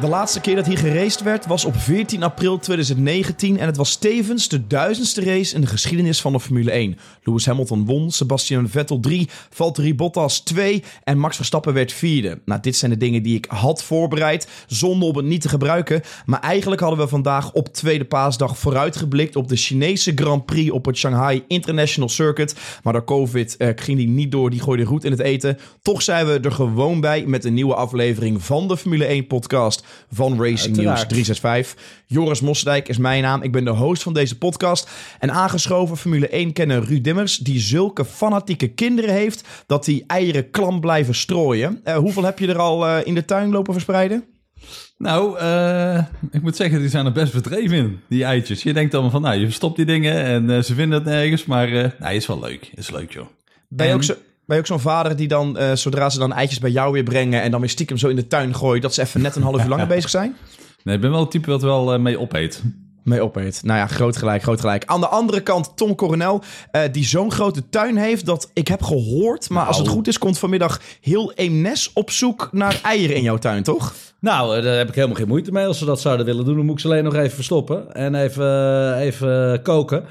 [0.00, 3.96] De laatste keer dat hier geraced werd was op 14 april 2019 en het was
[3.96, 6.98] tevens de duizendste race in de geschiedenis van de Formule 1.
[7.22, 12.40] Lewis Hamilton won, Sebastian Vettel 3, Valtteri Bottas 2 en Max Verstappen werd vierde.
[12.44, 16.02] Nou, dit zijn de dingen die ik had voorbereid, zonder op het niet te gebruiken.
[16.26, 20.84] Maar eigenlijk hadden we vandaag op tweede paasdag vooruitgeblikt op de Chinese Grand Prix op
[20.84, 22.54] het Shanghai International Circuit.
[22.82, 25.58] Maar door COVID eh, ging die niet door, die gooide roet in het eten.
[25.82, 29.82] Toch zijn we er gewoon bij met een nieuwe aflevering van de Formule 1 podcast
[30.10, 31.76] van Racing News 365.
[32.06, 33.42] Joris Mosdijk is mijn naam.
[33.42, 34.90] Ik ben de host van deze podcast.
[35.18, 40.80] En aangeschoven Formule 1-kenner Ruud Dimmers, die zulke fanatieke kinderen heeft dat die eieren klam
[40.80, 41.80] blijven strooien.
[41.84, 44.24] Uh, hoeveel heb je er al uh, in de tuin lopen verspreiden?
[44.98, 48.62] Nou, uh, ik moet zeggen, die zijn er best bedreven in, die eitjes.
[48.62, 51.44] Je denkt dan van, nou, je verstopt die dingen en ze vinden het nergens.
[51.44, 52.70] Maar nee, is wel leuk.
[52.74, 53.26] Is leuk, joh.
[53.68, 53.98] Ben je en...
[53.98, 54.14] ook zo...
[54.46, 57.02] Ben je ook zo'n vader die dan, uh, zodra ze dan eitjes bij jou weer
[57.02, 59.42] brengen en dan weer stiekem zo in de tuin gooit, dat ze even net een
[59.42, 60.36] half uur langer bezig zijn?
[60.82, 62.62] Nee, ik ben wel het type wat wel uh, mee opeet.
[63.02, 63.60] Mee opeet.
[63.64, 64.84] Nou ja, groot gelijk, groot gelijk.
[64.84, 66.42] Aan de andere kant Tom Coronel,
[66.72, 69.68] uh, die zo'n grote tuin heeft dat ik heb gehoord, maar nou.
[69.68, 73.62] als het goed is, komt vanmiddag heel Eemnes op zoek naar eieren in jouw tuin,
[73.62, 73.94] toch?
[74.20, 75.66] Nou, daar heb ik helemaal geen moeite mee.
[75.66, 78.14] Als ze dat zouden willen doen, dan moet ik ze alleen nog even verstoppen en
[78.14, 80.04] even, even koken.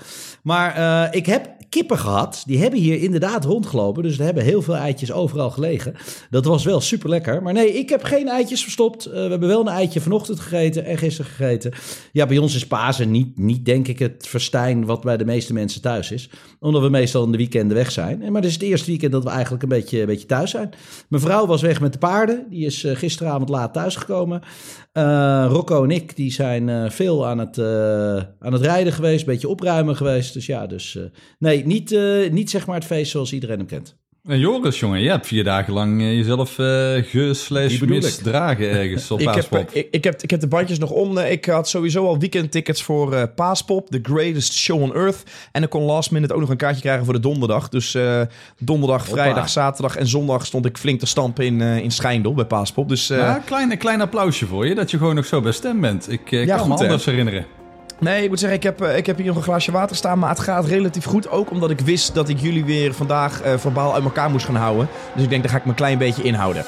[0.44, 2.44] Maar uh, ik heb kippen gehad.
[2.46, 4.04] Die hebben hier inderdaad rondgelopen.
[4.04, 5.96] Dus er hebben heel veel eitjes overal gelegen.
[6.30, 7.44] Dat was wel super lekker.
[7.44, 9.08] Maar nee, ik heb geen eitjes verstopt.
[9.08, 11.74] Uh, we hebben wel een eitje vanochtend gegeten en gisteren gegeten.
[12.12, 15.54] Ja, bij ons is Pasen niet, niet denk ik het verstijn wat bij de meeste
[15.54, 16.30] mensen thuis is.
[16.60, 18.32] Omdat we meestal in de weekenden weg zijn.
[18.32, 20.70] Maar dit is het eerste weekend dat we eigenlijk een beetje, een beetje thuis zijn.
[21.10, 22.46] Mijn vrouw was weg met de paarden.
[22.50, 24.42] Die is uh, gisteravond laat thuisgekomen.
[24.94, 27.60] Uh, Rocco en ik die zijn veel aan het,
[28.40, 30.34] aan het rijden geweest, een beetje opruimen geweest.
[30.34, 31.00] Dus ja, dus
[31.40, 31.98] nee, niet,
[32.32, 33.96] niet zeg maar het feest zoals iedereen hem kent.
[34.28, 39.26] En Joris, jongen, je hebt vier dagen lang jezelf uh, geslash misdragen ergens op ik
[39.26, 39.60] Paaspop.
[39.60, 41.18] Heb, ik, ik, heb, ik heb de bandjes nog om.
[41.18, 45.24] Ik had sowieso al weekendtickets voor uh, Paaspop, the greatest show on earth.
[45.52, 47.70] En ik kon last minute ook nog een kaartje krijgen voor de donderdag.
[47.70, 48.22] Dus uh,
[48.60, 49.22] donderdag, Hoppa.
[49.22, 52.90] vrijdag, zaterdag en zondag stond ik flink te stampen in, in Schijndel bij Paaspop.
[52.90, 56.12] Dus, ja, klein, klein applausje voor je, dat je gewoon nog zo bij stem bent.
[56.12, 57.12] Ik ja, kan goed, me anders hè?
[57.12, 57.63] herinneren.
[58.04, 60.20] Nee, ik moet zeggen, ik heb, ik heb hier nog een glaasje water staan.
[60.20, 61.30] Maar het gaat relatief goed.
[61.30, 64.56] Ook omdat ik wist dat ik jullie weer vandaag uh, verbaal uit elkaar moest gaan
[64.56, 64.88] houden.
[65.14, 66.66] Dus ik denk, daar ga ik me een klein beetje inhouden.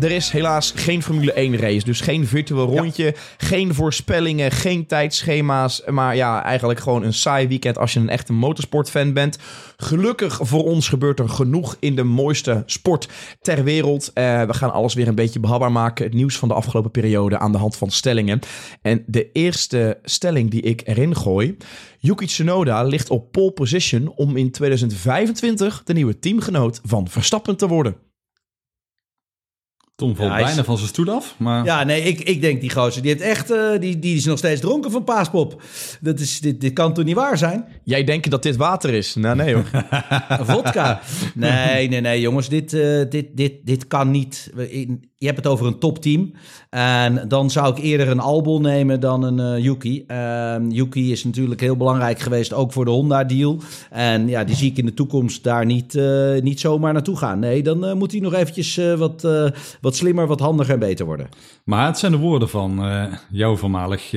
[0.00, 1.84] Er is helaas geen Formule 1 race.
[1.84, 3.04] Dus geen virtueel rondje.
[3.04, 3.12] Ja.
[3.36, 4.50] Geen voorspellingen.
[4.50, 5.82] Geen tijdschema's.
[5.86, 9.38] Maar ja, eigenlijk gewoon een saai weekend als je een echte motorsportfan bent.
[9.76, 13.08] Gelukkig voor ons gebeurt er genoeg in de mooiste sport
[13.40, 14.10] ter wereld.
[14.14, 16.04] Uh, we gaan alles weer een beetje behapbaar maken.
[16.04, 18.40] Het nieuws van de afgelopen periode aan de hand van stellingen.
[18.82, 21.56] En de eerste stelling die ik erin gooi.
[21.98, 27.68] Yuki Tsunoda ligt op pole position om in 2025 de nieuwe teamgenoot van Verstappen te
[27.68, 27.96] worden.
[29.96, 30.66] Tom valt ja, bijna is...
[30.66, 31.34] van zijn stoel af.
[31.38, 31.64] Maar...
[31.64, 34.38] Ja, nee, ik, ik denk die gozer, die, heeft echt, uh, die, die is nog
[34.38, 35.62] steeds dronken van paaspop.
[36.00, 37.64] Dat is, dit, dit kan toch niet waar zijn?
[37.84, 39.14] Jij denkt dat dit water is?
[39.14, 39.64] Nou, nee hoor.
[40.50, 41.00] Vodka.
[41.34, 44.50] Nee, nee, nee, jongens, dit, uh, dit, dit, dit kan niet.
[45.24, 46.32] Je hebt het over een topteam.
[46.70, 50.04] En dan zou ik eerder een Albon nemen dan een uh, Yuki.
[50.08, 53.58] Uh, Yuki is natuurlijk heel belangrijk geweest, ook voor de Honda-deal.
[53.90, 57.38] En ja, die zie ik in de toekomst daar niet, uh, niet zomaar naartoe gaan.
[57.38, 59.26] Nee, dan uh, moet hij nog eventjes wat,
[59.80, 61.28] wat slimmer, wat handiger en beter worden.
[61.64, 62.82] Maar het zijn de woorden van
[63.30, 64.10] jouw voormalig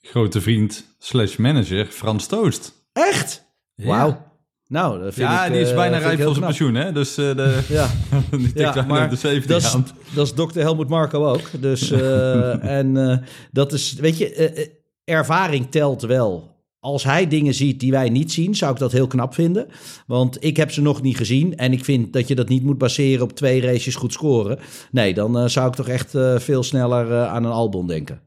[0.00, 2.72] grote vriend slash manager Frans Toost.
[2.92, 3.44] Echt?
[3.74, 3.86] Ja.
[3.86, 4.29] Wauw.
[4.70, 6.92] Nou, dat vind ja, ik, die is bijna uh, rijp voor zijn pensioen, hè?
[6.92, 7.88] Dus uh, de, ja,
[8.30, 11.50] die ja maar de 70 dat is, dat is dokter Helmut Marco ook.
[11.60, 13.22] Dus, uh, en
[13.52, 14.70] dat is, weet je,
[15.04, 16.48] ervaring telt wel.
[16.80, 19.66] Als hij dingen ziet die wij niet zien, zou ik dat heel knap vinden.
[20.06, 21.56] Want ik heb ze nog niet gezien.
[21.56, 24.58] En ik vind dat je dat niet moet baseren op twee races goed scoren.
[24.90, 28.20] Nee, dan zou ik toch echt veel sneller aan een Albon denken.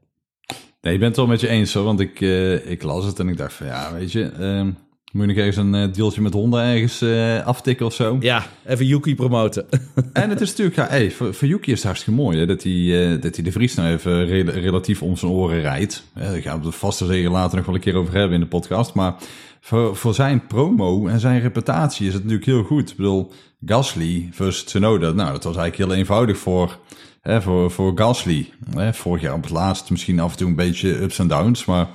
[0.80, 1.84] Nee, je bent het wel met je eens hoor.
[1.84, 2.20] Want ik,
[2.64, 4.22] ik las het en ik dacht van ja, weet je...
[4.24, 4.70] Ehm,
[5.14, 8.16] moet je nog eens een deeltje met honden ergens uh, aftikken of zo?
[8.20, 9.66] Ja, even Yuki promoten.
[10.12, 12.62] en het is natuurlijk, ja, hey, voor, voor Yuki is het hartstikke mooi hè, dat,
[12.62, 16.04] hij, uh, dat hij de Vries nou even re relatief om zijn oren rijdt.
[16.18, 18.40] Uh, daar gaan we het vast zeker later nog wel een keer over hebben in
[18.40, 18.94] de podcast.
[18.94, 19.14] Maar
[19.60, 22.90] voor, voor zijn promo en zijn reputatie is het natuurlijk heel goed.
[22.90, 23.32] Ik bedoel,
[23.66, 26.78] Gasly versus Tsunoda, nou, dat was eigenlijk heel eenvoudig voor,
[27.22, 28.50] hè, voor, voor Gasly.
[28.74, 31.64] Hè, vorig jaar op het laatst misschien af en toe een beetje ups en downs,
[31.64, 31.88] maar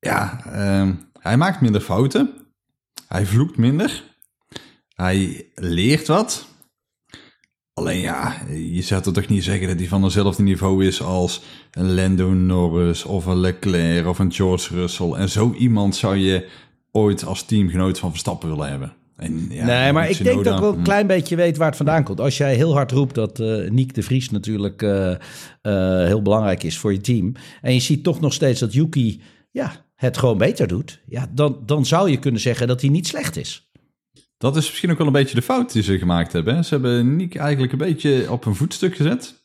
[0.00, 0.40] ja...
[0.52, 0.90] Ehm,
[1.24, 2.30] hij maakt minder fouten.
[3.08, 4.02] Hij vloekt minder.
[4.94, 6.46] Hij leert wat.
[7.74, 11.94] Alleen ja, je zou toch niet zeggen dat hij van hetzelfde niveau is als een
[11.94, 15.12] Lando Norris of een Leclerc of een George Russell.
[15.12, 16.48] En zo iemand zou je
[16.90, 18.92] ooit als teamgenoot van Verstappen willen hebben.
[19.16, 20.82] En, ja, nee, maar ik denk dat ik wel een hm.
[20.82, 22.20] klein beetje weet waar het vandaan komt.
[22.20, 26.62] Als jij heel hard roept dat eh Niek de Vries natuurlijk eh, eh, heel belangrijk
[26.62, 27.32] is voor je team.
[27.62, 31.00] En je ziet toch nog steeds dat Yuki ja, het gewoon beter doet.
[31.06, 33.68] Ja, dan, dan zou je kunnen zeggen dat hij niet slecht is.
[34.38, 36.64] Dat is misschien ook wel een beetje de fout die ze gemaakt hebben.
[36.64, 39.42] Ze hebben Nick eigenlijk een beetje op een voetstuk gezet.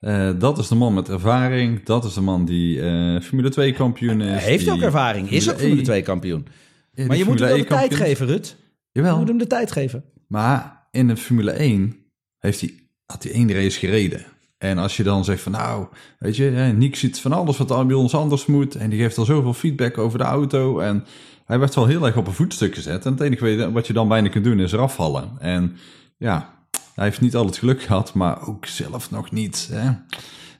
[0.00, 1.84] Eh, dat is de man met ervaring.
[1.84, 4.28] Dat is de man die eh, Formule 2 kampioen is.
[4.28, 6.46] Hij heeft die ook ervaring, is ook Formule Formule 2 E kampioen.
[6.92, 8.56] Ja, Maar je moet hem de tijd geven, Rut.
[8.92, 10.04] Je moet hem de tijd geven.
[10.26, 11.96] maar in de Formule 1
[12.38, 12.74] heeft hij,
[13.06, 14.24] had hij één race gereden.
[14.60, 15.86] En als je dan zegt van nou,
[16.18, 18.74] weet je, Nick ziet van alles wat bij ons anders moet.
[18.74, 20.78] En die geeft al zoveel feedback over de auto.
[20.78, 21.04] En
[21.44, 23.06] hij werd wel heel erg op een voetstuk gezet.
[23.06, 25.30] En het enige wat je dan bijna kunt doen is eraf vallen.
[25.38, 25.76] En
[26.16, 26.54] ja,
[26.94, 29.68] hij heeft niet al het geluk gehad, maar ook zelf nog niet.
[29.72, 29.90] Hè.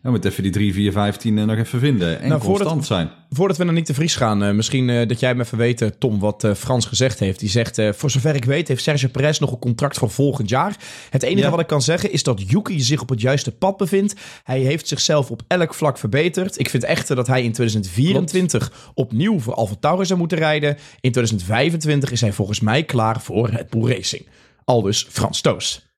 [0.03, 3.11] Hij moet even die 3, 4, 15 nog even vinden en Nou, voordat- constant zijn.
[3.31, 5.81] Voordat we naar Nick de Vries gaan, eh, misschien eh, dat jij me even weet,
[5.83, 7.41] eh, Tom, wat Frans gezegd heeft.
[7.41, 10.77] Die zegt, voor zover ik weet heeft Sergio Perez nog een contract voor volgend jaar.
[11.11, 11.51] Het enige Ja.
[11.51, 14.15] wat ik kan zeggen is dat Yuki zich op het juiste pad bevindt.
[14.45, 16.59] Hij heeft zichzelf op elk vlak verbeterd.
[16.59, 20.77] Ik vind echter dat hij in 2024 opnieuw voor Alfa Tauri zou moeten rijden.
[21.01, 24.27] In 2025 is hij volgens mij klaar voor Red Bull Racing.
[24.65, 25.90] Aldus Frans Toos.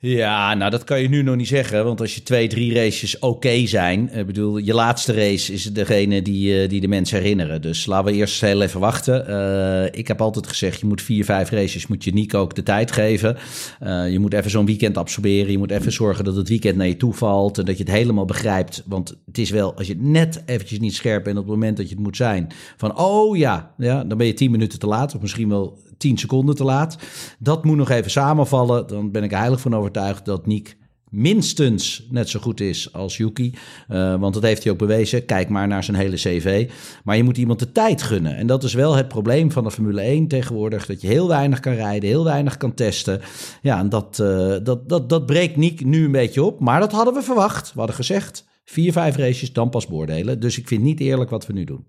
[0.00, 1.84] Ja, nou dat kan je nu nog niet zeggen.
[1.84, 4.12] Want als je twee, drie races oké zijn.
[4.12, 7.62] Ik bedoel, je laatste race is degene die, eh, die de mensen herinneren.
[7.62, 9.26] Dus laten we eerst heel even wachten.
[9.26, 12.62] Eh, ik heb altijd gezegd, je moet vier, vijf races moet je Nico ook de
[12.62, 13.36] tijd geven.
[13.80, 15.50] Eh, je moet even zo'n weekend absorberen.
[15.50, 17.58] Je moet even zorgen dat het weekend naar je toe valt.
[17.58, 18.82] En dat je het helemaal begrijpt.
[18.86, 21.88] Want het is wel, als je net eventjes niet scherp bent op het moment dat
[21.88, 22.46] je het moet zijn.
[22.76, 25.14] Van, oh ja, ja dan ben je tien minuten te laat.
[25.14, 26.98] Of misschien wel 10 seconden te laat.
[27.38, 28.86] Dat moet nog even samenvallen.
[28.86, 30.76] Dan ben ik heilig van overtuigd dat Nick
[31.10, 33.54] minstens net zo goed is als Yuki.
[33.88, 35.24] Eh, want dat heeft hij ook bewezen.
[35.24, 36.70] Kijk maar naar zijn hele cv.
[37.04, 38.36] Maar je moet iemand de tijd gunnen.
[38.36, 40.86] En dat is wel het probleem van de Formule 1 tegenwoordig.
[40.86, 43.20] Dat je heel weinig kan rijden, heel weinig kan testen.
[43.62, 46.60] Ja, en dat, eh, dat, dat, dat breekt Nick nu een beetje op.
[46.60, 47.72] Maar dat hadden we verwacht.
[47.72, 48.46] We hadden gezegd...
[48.64, 50.40] Vier, vijf races, dan pas beoordelen.
[50.40, 51.84] Dus ik vind niet eerlijk wat we nu doen.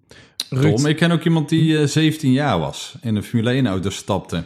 [0.49, 3.89] Tom, ik ken ook iemand die eh, 17 jaar was en een Formule 1 auto
[3.89, 4.43] stapte.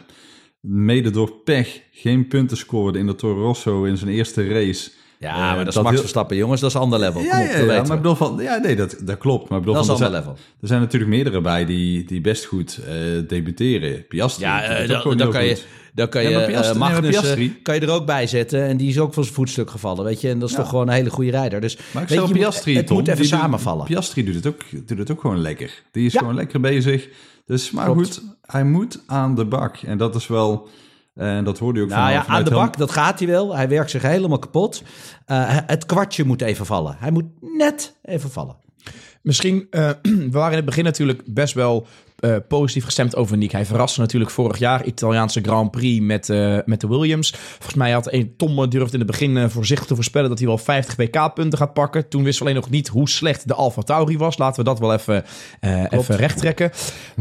[0.60, 4.92] Mede door pech geen punten scoorde in de Toro Rosso in zijn eerste race.
[5.20, 6.62] Ja, Eh, maar dat is dat Max heel- Verstappen, jongens.
[6.62, 7.22] Dat is ander level.
[7.22, 9.50] Ja, op, ja, dat maar ik bedoel van, ja, nee, dat, dat klopt.
[9.50, 10.38] Maar ik bedoel Dat is van, er ander level.
[10.62, 12.94] Er zijn natuurlijk meerdere bij die, die best goed eh,
[13.28, 14.08] debuteren.
[14.08, 14.44] Piastri.
[14.46, 15.66] Ja, eh, dan heel kan je, goed.
[15.94, 18.64] Dan kan Ja, je maar eh, Piastri- Magnussen kan je er ook bij zetten.
[18.68, 20.30] En die is ook van zijn voetstuk gevallen, weet je.
[20.30, 21.62] En dat is toch gewoon een hele goede rijder.
[21.62, 23.86] Dus Maar ik weet je, Piastri, het Tom, moet even doet- samenvallen.
[23.86, 25.84] Piastri doet het, ook, doet het ook gewoon lekker.
[25.92, 26.20] Die is Ja.
[26.20, 27.08] gewoon lekker bezig.
[27.46, 28.00] Dus, maar Klopt.
[28.16, 29.78] goed, hij moet aan de bak.
[29.78, 30.68] En dat is wel,
[31.16, 33.56] en dat hoorde je ook Nou van, ja, aan de bak, dat gaat hij wel.
[33.56, 34.84] Hij werkt zich helemaal kapot.
[35.26, 36.96] Eh, het kwartje moet even vallen.
[37.00, 37.26] Hij moet
[37.58, 38.56] net even vallen.
[39.22, 41.88] Misschien, eh, we waren in het begin natuurlijk best wel
[42.24, 43.52] eh, positief gestemd over Nick.
[43.52, 47.34] Hij verraste natuurlijk vorig jaar Italiaanse Grand Prix met, eh, met de Williams.
[47.36, 50.48] Volgens mij had een Tom durfde in het begin eh, voorzichtig te voorspellen dat hij
[50.48, 52.08] wel 50 WK-punten gaat pakken.
[52.10, 54.38] Toen wisten we alleen nog niet hoe slecht de Alfa Tauri was.
[54.38, 55.24] Laten we dat wel even,
[55.90, 56.72] even rechttrekken.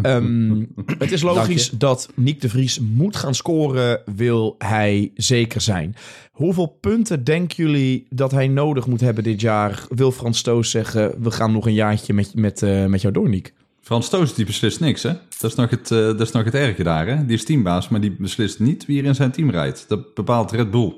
[0.03, 0.65] Ehm,
[0.99, 5.95] het is logisch dat Nick de Vries moet gaan scoren, wil hij zeker zijn.
[6.33, 9.85] Hoeveel punten denken jullie dat hij nodig moet hebben dit jaar?
[9.89, 13.53] Wil Frans Stoos zeggen, we gaan nog een jaartje met, met, met jou door, Nick?
[13.83, 15.13] Frans Toos die beslist niks, hè?
[15.39, 17.27] Dat is nog het, eh, dat is nog het erge daar, hè?
[17.27, 19.85] Die is teambaas, maar die beslist niet wie er in zijn team rijdt.
[19.89, 20.93] Dat bepaalt Red Bull.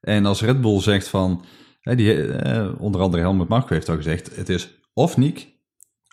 [0.00, 1.44] En als Red Bull zegt van...
[1.80, 4.36] Hè, die, eh, onder andere Helmut Marko heeft al gezegd...
[4.36, 5.48] Het is of Nick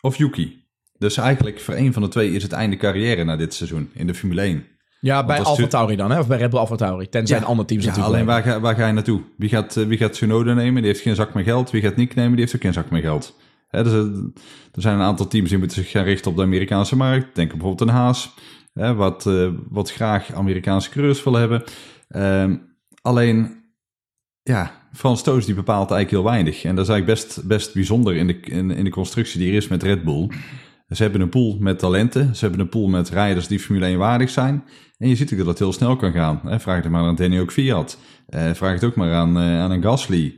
[0.01, 0.63] of Yuki.
[0.97, 4.07] Dus eigenlijk voor één van de twee is het einde carrière na dit seizoen in
[4.07, 4.65] de Formule 1.
[5.01, 6.19] Ja, bij Alfa Tauri dan, hè?
[6.19, 7.09] of bij Red Bull Alfa Tauri.
[7.09, 7.41] Tenzij Ja.
[7.41, 9.21] een ander team Ja, natuurlijk alleen waar ga, waar ga je naartoe?
[9.37, 10.81] Wie gaat, eh, wie gaat Tsunoda nemen?
[10.81, 11.71] Die heeft geen zak meer geld.
[11.71, 12.31] Wie gaat Nick nemen?
[12.31, 13.35] Die heeft ook geen zak meer geld.
[13.69, 13.99] Dus, eh,
[14.71, 17.35] er zijn een aantal teams die moeten zich gaan richten op de Amerikaanse markt.
[17.35, 18.33] Denk bijvoorbeeld aan Haas,
[18.73, 21.63] wat, eh, wat graag Amerikaanse coureurs willen hebben.
[22.07, 22.57] Ehm,
[23.01, 23.63] alleen,
[24.43, 26.63] ja, Frans Toos die bepaalt eigenlijk heel weinig.
[26.63, 29.67] En dat is eigenlijk best, best bijzonder in de, in, de constructie die er is
[29.67, 30.29] met Red Bull.
[30.87, 32.35] Ze hebben een pool met talenten.
[32.35, 34.63] Ze hebben een pool met rijders die Formule 1 waardig zijn.
[34.97, 36.41] En je ziet ook dat het heel snel kan gaan.
[36.43, 37.97] Vraag het maar aan Daniel Fiat.
[38.27, 40.37] Eh, vraag het ook maar aan, aan een Gasly.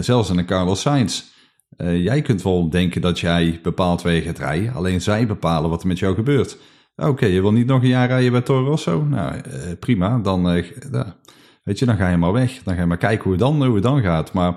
[0.00, 1.34] Zelfs aan een Carlos Sainz.
[1.76, 4.72] Eh, jij kunt wel denken dat jij bepaalt waar je gaat rijden.
[4.74, 6.58] Alleen zij bepalen wat er met jou gebeurt.
[6.96, 9.04] Oké, je wil niet nog een jaar rijden bij Toro Rosso?
[9.04, 10.18] Nou, eh, prima.
[10.18, 11.16] Dan, eh, ja,
[11.62, 12.62] weet je, dan ga je maar weg.
[12.62, 14.32] Dan ga je maar kijken hoe het dan, hoe het dan gaat.
[14.32, 14.56] Maar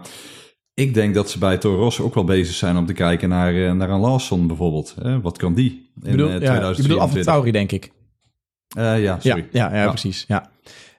[0.73, 3.75] ik denk dat ze bij Toro Rosso ook wel bezig zijn om te kijken naar,
[3.75, 4.95] naar een Lawson bijvoorbeeld.
[5.21, 7.23] Wat kan die in Ik bedoel, eh, ja, je bedoelt Alfa 2024?
[7.33, 7.91] Tauri, denk ik.
[9.03, 9.47] Ja, sorry.
[9.51, 9.87] ja, ja, Ja.
[9.89, 10.25] precies.
[10.27, 10.51] Ja.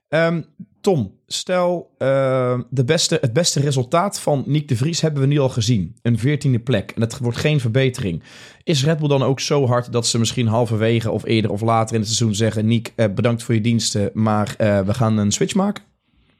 [0.09, 0.43] Ehm,
[0.81, 5.39] Tom, stel uh, de beste, het beste resultaat van Nick de Vries hebben we nu
[5.39, 5.97] al gezien.
[6.03, 6.93] Een veertiende plek.
[6.95, 8.23] En het wordt geen verbetering.
[8.65, 11.95] Is Red Bull dan ook zo hard dat ze misschien halverwege of eerder of later
[11.95, 12.67] in het seizoen zeggen...
[12.67, 15.90] Nick, uh, bedankt voor je diensten, maar uh, we gaan een switch maken?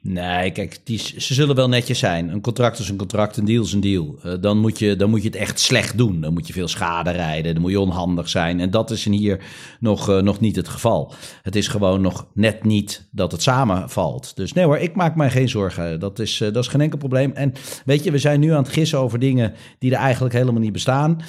[0.03, 2.29] Nee, kijk, die, ze zullen wel netjes zijn.
[2.29, 4.19] Een contract is een contract, een deal is een deal.
[4.25, 6.21] Uh, dan, moet je, dan moet je het echt slecht doen.
[6.21, 8.61] Dan moet je veel schade rijden, dan moet je onhandig zijn.
[8.61, 9.45] En dat is hier
[9.81, 11.15] nog, uh, nog niet het geval.
[11.43, 14.37] Het is gewoon nog net niet dat het samenvalt.
[14.37, 16.01] Dus nee hoor, ik maak mij geen zorgen.
[16.01, 17.33] Dat is, uh, dat is geen enkel probleem.
[17.33, 17.53] En
[17.85, 20.73] weet je, we zijn nu aan het gissen over dingen die er eigenlijk helemaal niet
[20.73, 21.23] bestaan.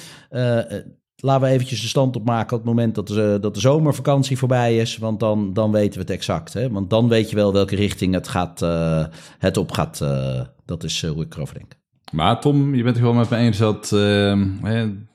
[1.24, 4.76] Laten we eventjes de stand opmaken op het moment dat de, dat de zomervakantie voorbij
[4.76, 4.98] is.
[4.98, 6.52] Want dan, dan weten we het exact.
[6.52, 6.70] Hè?
[6.70, 9.04] Want dan weet je wel welke richting het, gaat, uh,
[9.38, 10.00] het op gaat.
[10.02, 11.72] Uh, dat is hoe ik erover denk.
[12.12, 13.90] Maar Tom, je bent het gewoon met me eens dat...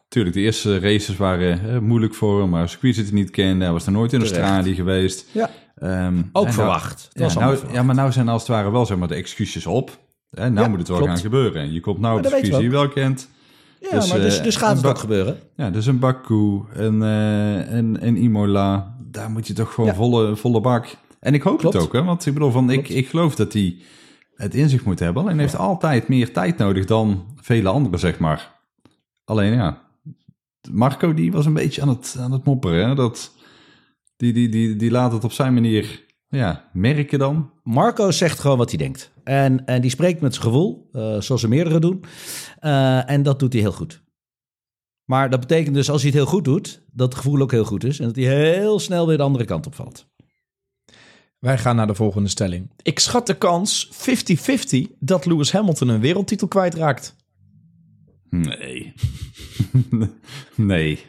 [0.10, 2.50] Natuurlijk, de eerste races waren moeilijk voor hem.
[2.50, 3.64] Maar circuit het niet kende.
[3.64, 5.26] Hij was er nooit in Australië geweest.
[5.32, 5.50] Ja,
[6.08, 7.10] um, ook verwacht.
[7.14, 7.76] Nou, ja, nou, verwacht.
[7.76, 9.98] ja, maar nou zijn als het ware wel zeg maar, de excuses op.
[10.30, 10.50] Hè?
[10.50, 11.12] Nou ja, moet het wel klopt.
[11.12, 11.62] gaan gebeuren.
[11.62, 13.30] En je komt nou op de je wel kent...
[13.82, 15.40] Ja, dus, maar dus, dus gaat het ook gebeuren.
[15.56, 19.96] Ja, dus een Baku, een, uh, een, een Imola, daar moet je toch gewoon ja.
[19.96, 20.98] volle, volle bak.
[21.20, 21.74] En ik hoop Klopt.
[21.74, 23.78] het ook, hè, want ik bedoel, van, ik, ik geloof dat hij
[24.36, 25.30] het in zich moet hebben.
[25.30, 28.56] En heeft altijd meer tijd nodig dan vele anderen, zeg maar.
[29.24, 29.82] Alleen ja,
[30.72, 32.88] Marco die was een beetje aan het, aan het mopperen.
[32.88, 32.96] Hè?
[32.96, 33.32] Dat,
[34.18, 37.52] die, die, die, die laat het op zijn manier ja, merken dan.
[37.64, 39.12] Marco zegt gewoon wat hij denkt.
[39.24, 42.04] En, en die spreekt met zijn gevoel, uh, zoals ze meerdere doen.
[42.62, 44.04] Uh, en dat doet hij heel goed.
[45.06, 47.66] Maar dat betekent dus als hij het heel goed doet, dat het gevoel ook heel
[47.66, 48.00] goed is.
[48.00, 50.08] En dat hij heel snel weer de andere kant op valt.
[51.40, 52.72] Wij gaan naar de volgende stelling.
[52.82, 57.16] Ik schat de kans 50-50 dat Lewis Hamilton een wereldtitel kwijtraakt.
[58.30, 58.94] Nee.
[60.56, 61.06] nee.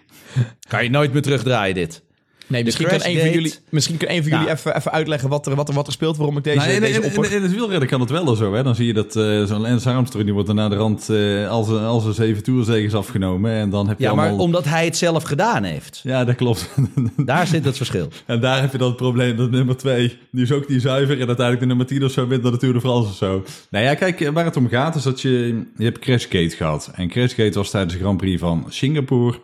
[0.69, 2.07] Kan je nooit meer terugdraaien dit.
[2.49, 5.47] Nee, misschien kan, een van jullie, misschien kan een van jullie even, even uitleggen wat
[5.47, 7.43] er, wat, er, wat er speelt, waarom ik deze, nou, in, deze in, in, in,
[7.43, 8.55] het wielrennen kan het wel zo.
[8.55, 8.62] Hè?
[8.62, 11.50] Dan zie je dat uh, zo'n Lance Armstrong, die wordt er naar de rand uh,
[11.50, 13.52] als, als een zeven toerzegers afgenomen.
[13.52, 14.31] En dan heb je ja, allemaal...
[14.31, 16.00] maar omdat hij het zelf gedaan heeft.
[16.02, 16.71] Ja, dat klopt.
[17.17, 18.09] Daar zit het verschil.
[18.26, 21.21] En daar heb je dan het probleem dat nummer twee, die is ook niet zuiver.
[21.21, 23.45] En uiteindelijk de nummer tien of zo wint dan de Tour de France of zo.
[23.71, 26.90] Nou ja, kijk, waar het om gaat is dat je, je hebt Crashgate gehad.
[26.95, 29.38] En Crashgate was tijdens de Grand Prix van Singapore...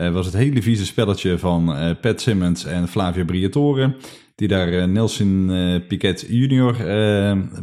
[0.00, 3.96] Uh, was het hele vieze spelletje van uh, Pat Simmons en Flavio Briatore.
[4.34, 5.50] Die daar uh, Nelson
[5.88, 6.76] Piquet junior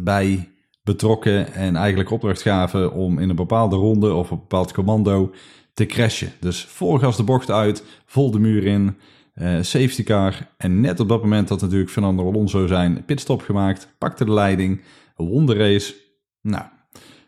[0.01, 0.49] bij
[0.83, 1.53] betrokken.
[1.53, 5.33] En eigenlijk opdracht gaven om in een bepaalde ronde of een bepaald commando
[5.73, 6.31] te crashen.
[6.39, 8.97] Dus volgas de bocht uit, vol de muur in.
[9.61, 10.53] safety car.
[10.57, 13.87] En net op dat moment dat natuurlijk Fernando Alonso zijn pitstop gemaakt.
[13.97, 14.81] Pakte de leiding.
[15.15, 15.93] Won de race.
[16.41, 16.63] Nou,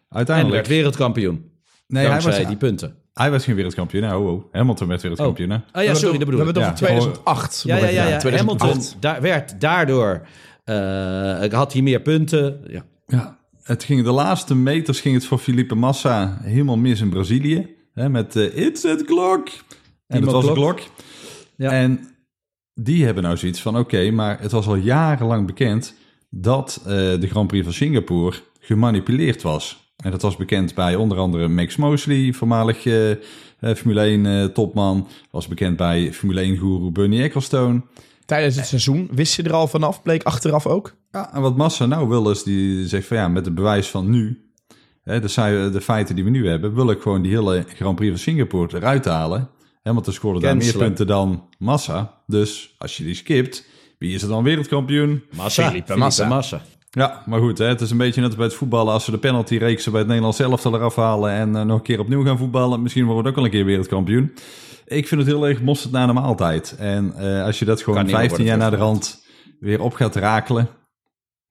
[0.09, 0.55] uiteindelijk...
[0.55, 1.51] En werd wereldkampioen.
[1.87, 2.95] Nee, hij was die punten.
[3.17, 4.01] Hij was geen wereldkampioen.
[4.01, 4.43] Nou, oh, oh.
[4.51, 5.51] Hamilton werd wereldkampioen.
[5.51, 6.53] Oh, oh ja, sorry, dat bedoel ik.
[6.53, 7.63] We hebben het over 2008.
[7.65, 8.07] Ja, ja, ja.
[8.07, 8.61] ja, 2008.
[8.61, 10.27] Hamilton da werd daardoor...
[10.65, 12.61] Uh, had hij meer punten.
[12.67, 12.85] Ja.
[13.05, 17.75] ja, het ging de laatste meters ging het voor Felipe Massa helemaal mis in Brazilië.
[17.93, 19.49] Hè, met uh, It's at clock.
[20.07, 20.79] En het was een klok.
[21.55, 21.71] Ja.
[21.71, 22.15] En
[22.73, 23.77] die hebben nou zoiets van...
[23.77, 25.93] Oké, maar het was al jarenlang bekend...
[26.29, 29.86] dat uh, de Grand Prix van Singapore gemanipuleerd was.
[30.03, 33.15] En dat was bekend bij onder andere Max Mosley, voormalig uh,
[33.59, 35.07] Formule 1 uh, topman.
[35.31, 37.81] Was bekend bij Formule 1 guru Bernie Ecclestone.
[38.25, 40.95] Tijdens het seizoen wist je er al vanaf, bleek achteraf ook?
[41.11, 44.09] Ja, en wat Massa nou wil is, die zegt van ja, met het bewijs van
[44.09, 44.49] nu,
[45.03, 48.11] hè, de, de feiten die we nu hebben, wil ik gewoon die hele Grand Prix
[48.11, 49.49] van Singapore eruit halen.
[49.83, 52.21] Hè, want er scoren daar meer punten dan Massa.
[52.25, 53.65] Dus als je die skipt,
[53.97, 55.23] wie is er dan wereldkampioen?
[55.35, 55.67] Massa.
[55.67, 56.27] Felipe Massa.
[56.27, 56.61] Massa.
[56.89, 58.93] Ja, maar goed, hè, het is een beetje net als bij het voetballen.
[58.93, 61.83] Als ze de penalty reeksen bij het Nederlands elftal eraf halen en uh, nog een
[61.83, 64.33] keer opnieuw gaan voetballen, misschien worden we ook al een keer wereldkampioen.
[64.85, 66.75] Ik vind het heel erg mosterd naar de maaltijd.
[66.77, 69.25] En uh, als je dat gewoon 15 jaar naar de rand
[69.59, 70.69] weer op gaat rakelen.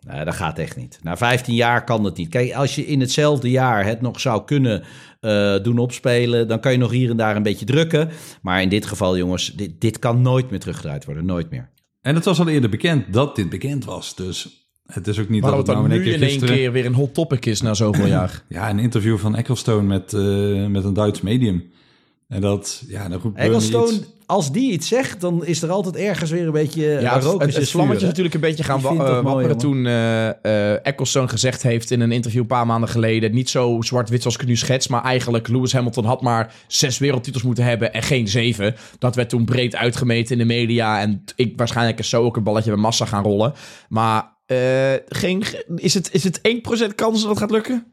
[0.06, 0.98] Nee, dat gaat echt niet.
[1.02, 2.28] Na 15 jaar kan het niet.
[2.28, 4.82] Kijk, als je in hetzelfde jaar het nog zou kunnen
[5.20, 8.10] uh, doen opspelen, dan kan je nog hier en daar een beetje drukken.
[8.42, 11.24] Maar in dit geval, jongens, dit, dit kan nooit meer teruggedraaid worden.
[11.24, 11.70] Nooit meer.
[12.00, 14.14] En het was al eerder bekend dat dit bekend was.
[14.14, 16.72] Dus het is ook niet maar dat het nou in één keer in één keer
[16.72, 18.42] weer een hot topic is na zoveel jaar.
[18.48, 21.70] ja, een interview van Ecclestone met, uh, met een Duits medium.
[22.28, 24.06] En dat, ja, dan roept Ecclestone, iets...
[24.26, 27.56] als die iets zegt, dan is er altijd ergens weer een beetje ja, het, het,
[27.56, 31.90] het vlammetje is natuurlijk een beetje gaan wa uh, wapperen toen uh, Ecclestone gezegd heeft
[31.90, 34.88] in een interview een paar maanden geleden, niet zo zwart-wit als ik het nu schets,
[34.88, 38.74] maar eigenlijk Lewis Hamilton had maar zes wereldtitels moeten hebben en geen zeven.
[38.98, 42.42] Dat werd toen breed uitgemeten in de media en ik waarschijnlijk is zo ook een
[42.42, 43.52] balletje bij massa gaan rollen.
[43.88, 45.42] Maar uh, geen,
[45.76, 46.38] is, het, is het
[46.90, 47.86] 1% kans dat het gaat lukken?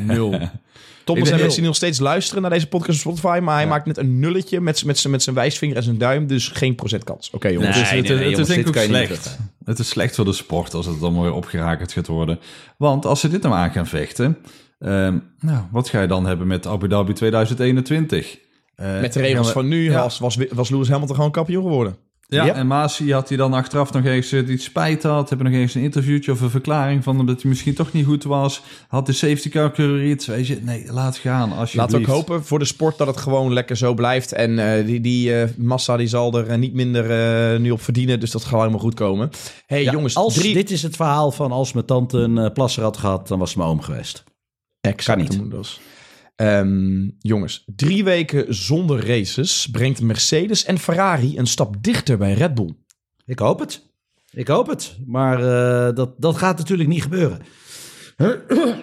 [0.00, 0.30] Nul.
[1.04, 3.68] Zijn denk- mensen die nog steeds luisteren naar deze podcast op Spotify, maar hij Ja.
[3.70, 7.30] maakt net een nulletje met, met, met zijn wijsvinger en zijn duim, dus geen procentkans.
[7.30, 7.76] Oké jongens.
[7.76, 9.38] Nee, het is, het, nee, nee, het is jongens, denk ik slecht.
[9.64, 12.38] Het is slecht voor de sport als het dan weer opgerakeld gaat worden.
[12.76, 14.38] Want als ze dit nou aan gaan vechten,
[14.78, 18.38] ehm, nou, wat ga je dan hebben met Abu Dhabi 2021?
[18.74, 20.02] Eh, met de regels we- van nu Ja.
[20.02, 21.96] was, was, was Lewis Hamilton gewoon kampioen geworden.
[22.30, 22.54] Ja, Yep.
[22.54, 25.28] en Masi had hij dan achteraf nog eens eh, die spijt had.
[25.28, 28.06] Hebben nog eens een interviewtje of een verklaring van hem dat hij misschien toch niet
[28.06, 28.62] goed was.
[28.88, 30.26] Had de safety car iets.
[30.26, 31.74] Weet je, nee, laat gaan alsjeblieft.
[31.74, 34.32] Laten we ook hopen voor de sport dat het gewoon lekker zo blijft.
[34.32, 38.30] En eh, die, die eh, massa die zal er niet minder nu op verdienen, dus
[38.30, 39.30] dat gaat helemaal goed komen.
[39.66, 40.54] hey, Ja, jongens, als, drie...
[40.54, 43.58] Dit is het verhaal van als mijn tante een plasser had gehad, dan was ze
[43.58, 44.24] mijn oom geweest.
[44.80, 45.78] Exact, Kan niet.
[46.40, 52.54] Ehm, jongens, drie weken zonder races brengt Mercedes en Ferrari een stap dichter bij Red
[52.54, 52.74] Bull.
[53.24, 53.82] Ik hoop het.
[54.30, 54.96] Ik hoop het.
[55.06, 57.40] Maar eh, dat, dat gaat natuurlijk niet gebeuren.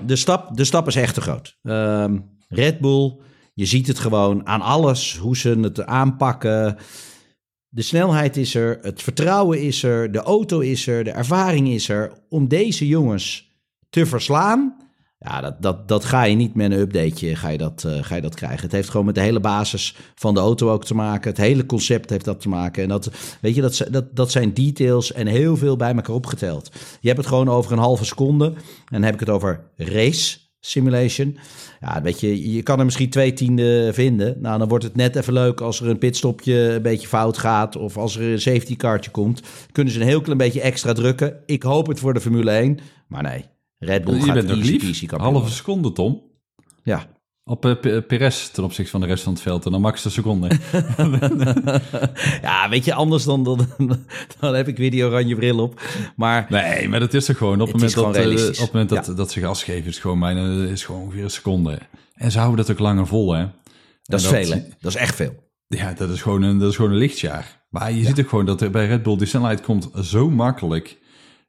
[0.06, 1.58] De stap, de stap is echt te groot.
[1.64, 3.20] Ehm, Red Bull,
[3.54, 6.78] je ziet het gewoon aan alles, hoe ze het aanpakken.
[7.68, 11.90] De snelheid is er, het vertrouwen is er, de auto is er, de ervaring is
[11.90, 12.14] er.
[12.30, 13.58] Om deze jongens
[13.90, 14.87] te verslaan,
[15.20, 18.16] ja, dat, dat, dat ga je niet met een updateje ga je dat, eh, ga
[18.16, 18.62] je dat krijgen.
[18.62, 21.30] Het heeft gewoon met de hele basis van de auto ook te maken.
[21.30, 22.84] Het hele concept heeft dat te maken.
[22.84, 26.70] En dat, weet je, dat, dat, dat zijn details en heel veel bij elkaar opgeteld.
[27.00, 28.46] Je hebt het gewoon over een halve seconde.
[28.46, 28.54] En
[28.90, 31.38] dan heb ik het over race simulation.
[31.80, 34.38] Ja, weet je, je kan er misschien twee tienden vinden.
[34.42, 37.76] Nou, dan wordt het net even leuk als er een pitstopje een beetje fout gaat.
[37.76, 39.42] Of als er een safety cartje komt.
[39.72, 41.38] Kunnen ze een heel klein beetje extra drukken.
[41.46, 42.80] Ik hoop het voor de Formule 1.
[43.08, 43.46] Maar nee,
[43.78, 45.06] Red Bull Je gaat bent easy lief.
[45.06, 46.22] kampioen Halve seconde, Tom.
[46.84, 47.06] Ja,
[47.44, 49.66] Op eh, P- Perez ten opzichte van de rest van het veld.
[49.66, 50.48] En dan max de seconde.
[52.42, 53.68] ja, weet je, anders dan, dan,
[54.40, 55.82] dan heb ik weer die oranje bril op.
[56.16, 57.62] Maar nee, maar dat is er gewoon.
[57.62, 58.58] Op het moment, dat, eh, realistisch.
[58.60, 59.14] op het moment dat, Ja.
[59.14, 61.80] dat ze gas geven, is het gewoon bijna is gewoon ongeveer een seconde.
[62.14, 63.46] En ze houden dat ook langer vol, hè.
[64.04, 64.64] dat is En veel, hè?
[64.80, 65.46] Dat is echt veel.
[65.68, 67.66] Ja, dat is gewoon een, dat is gewoon een lichtjaar.
[67.70, 70.98] Maar je ziet ook gewoon dat er bij Red Bull die snelheid komt zo makkelijk.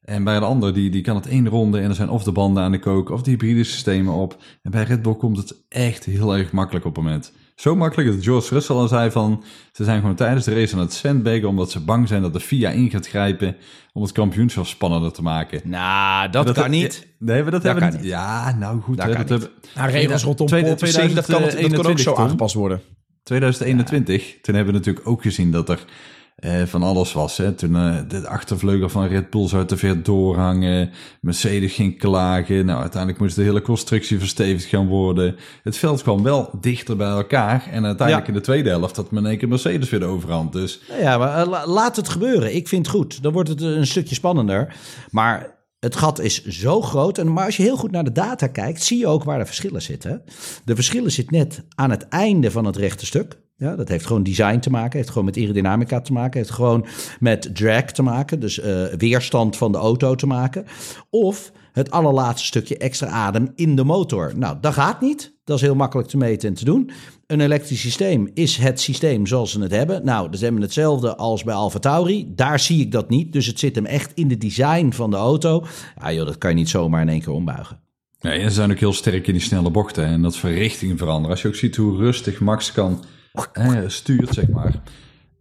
[0.09, 2.33] En bij de ander, die, die kan het één ronde en er zijn of de
[2.33, 4.37] banden aan de kook of de hybride systemen op.
[4.63, 7.33] En bij Red Bull komt het echt heel erg makkelijk op het moment.
[7.55, 10.81] Zo makkelijk dat George Russell al zei van, ze zijn gewoon tijdens de race aan
[10.81, 13.57] het sandbaggen omdat ze bang zijn dat de FIA in gaat grijpen
[13.93, 15.61] om het kampioenschap spannender te maken.
[15.65, 17.07] Nou, dat, kan niet.
[17.19, 18.07] Nee, maar dat, Dat hebben we niet.
[18.07, 18.97] Ja, nou goed.
[18.97, 19.41] Dat hè, hebben-
[19.75, 22.81] Nou, regels rondom dat kan, ook 2021, zo aangepast worden.
[23.23, 25.85] 2021, toen hebben we natuurlijk ook gezien dat er
[26.39, 27.37] eh, van alles was.
[27.37, 27.53] Hè?
[27.53, 30.91] Toen eh, de achtervleugel van Red Bull zou te ver doorhangen.
[31.21, 32.67] Mercedes ging klagen.
[32.67, 35.37] Nou, uiteindelijk moest de hele constructie verstevigd gaan worden.
[35.63, 37.69] Het veld kwam wel dichter bij elkaar.
[37.71, 38.33] En uiteindelijk Ja.
[38.33, 40.53] in de tweede helft had men één keer Mercedes weer de overhand.
[40.53, 42.55] Dus Nou Ja, maar eh, la- laat het gebeuren.
[42.55, 43.23] Ik vind het goed.
[43.23, 44.75] Dan wordt het een stukje spannender.
[45.11, 47.19] Maar het gat is zo groot.
[47.19, 49.47] En, maar als je heel goed naar de data kijkt, zie je ook waar de
[49.47, 50.23] verschillen zitten.
[50.65, 53.39] De verschillen zitten net aan het einde van het rechte stuk.
[53.61, 56.87] Ja, dat heeft gewoon design te maken, heeft gewoon met aerodynamica te maken, heeft gewoon
[57.21, 60.65] met drag te maken, dus eh, weerstand van de auto te maken.
[61.11, 64.33] Of het allerlaatste stukje extra adem in de motor.
[64.37, 65.37] Nou, dat gaat niet.
[65.45, 66.91] Dat is heel makkelijk te meten en te doen.
[67.27, 70.05] Een elektrisch systeem is het systeem zoals ze het hebben.
[70.05, 72.33] Nou, dat hebben we hetzelfde als bij Alfa Tauri.
[72.35, 73.33] Daar zie ik dat niet.
[73.33, 75.65] Dus het zit hem echt in de design van de auto.
[76.01, 77.81] Ja joh, dat kan je niet zomaar in één keer ombuigen.
[78.21, 80.05] ja, en ze zijn ook heel sterk in die snelle bochten.
[80.05, 81.31] En dat verrichting veranderen.
[81.31, 83.05] Als je ook ziet hoe rustig Max kan
[83.87, 84.83] stuurt, zeg maar.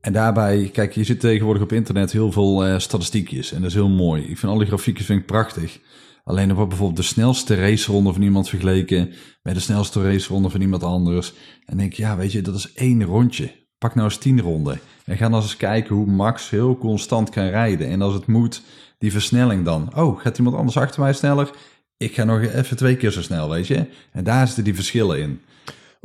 [0.01, 3.51] En daarbij, kijk, je zit tegenwoordig op internet heel veel eh, statistiekjes.
[3.51, 4.21] En dat is heel mooi.
[4.21, 5.79] Ik vind alle grafieken vind ik prachtig.
[6.23, 10.61] Alleen er wordt bijvoorbeeld de snelste raceronde van iemand vergeleken met de snelste raceronde van
[10.61, 11.29] iemand anders.
[11.29, 13.51] En dan denk ik, ja, weet je, dat is één rondje.
[13.77, 14.79] Pak nou eens tien ronden.
[15.05, 17.87] En ga dan eens kijken hoe Max heel constant kan rijden.
[17.87, 18.61] En als het moet,
[18.97, 19.95] die versnelling dan.
[19.95, 21.49] Oh, gaat iemand anders achter mij sneller?
[21.97, 23.85] Ik ga nog even twee keer zo snel, weet je.
[24.11, 25.41] En daar zitten die verschillen in.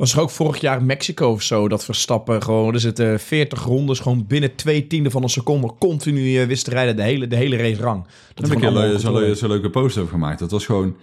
[0.03, 3.99] Was er ook vorig jaar Mexico of zo dat Verstappen gewoon, er zitten 40 rondes
[3.99, 7.35] gewoon binnen twee tienden van een seconde continu eh, wist te rijden de hele, de
[7.35, 8.05] hele race rang.
[8.33, 9.35] Dat heb ik een allemaal zo'n controle.
[9.35, 10.39] zo leuke post over gemaakt.
[10.39, 10.95] Dat was gewoon,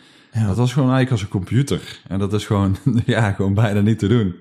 [0.46, 2.00] dat was gewoon eigenlijk als een computer.
[2.08, 4.34] En dat is gewoon, ja, gewoon bijna niet te doen.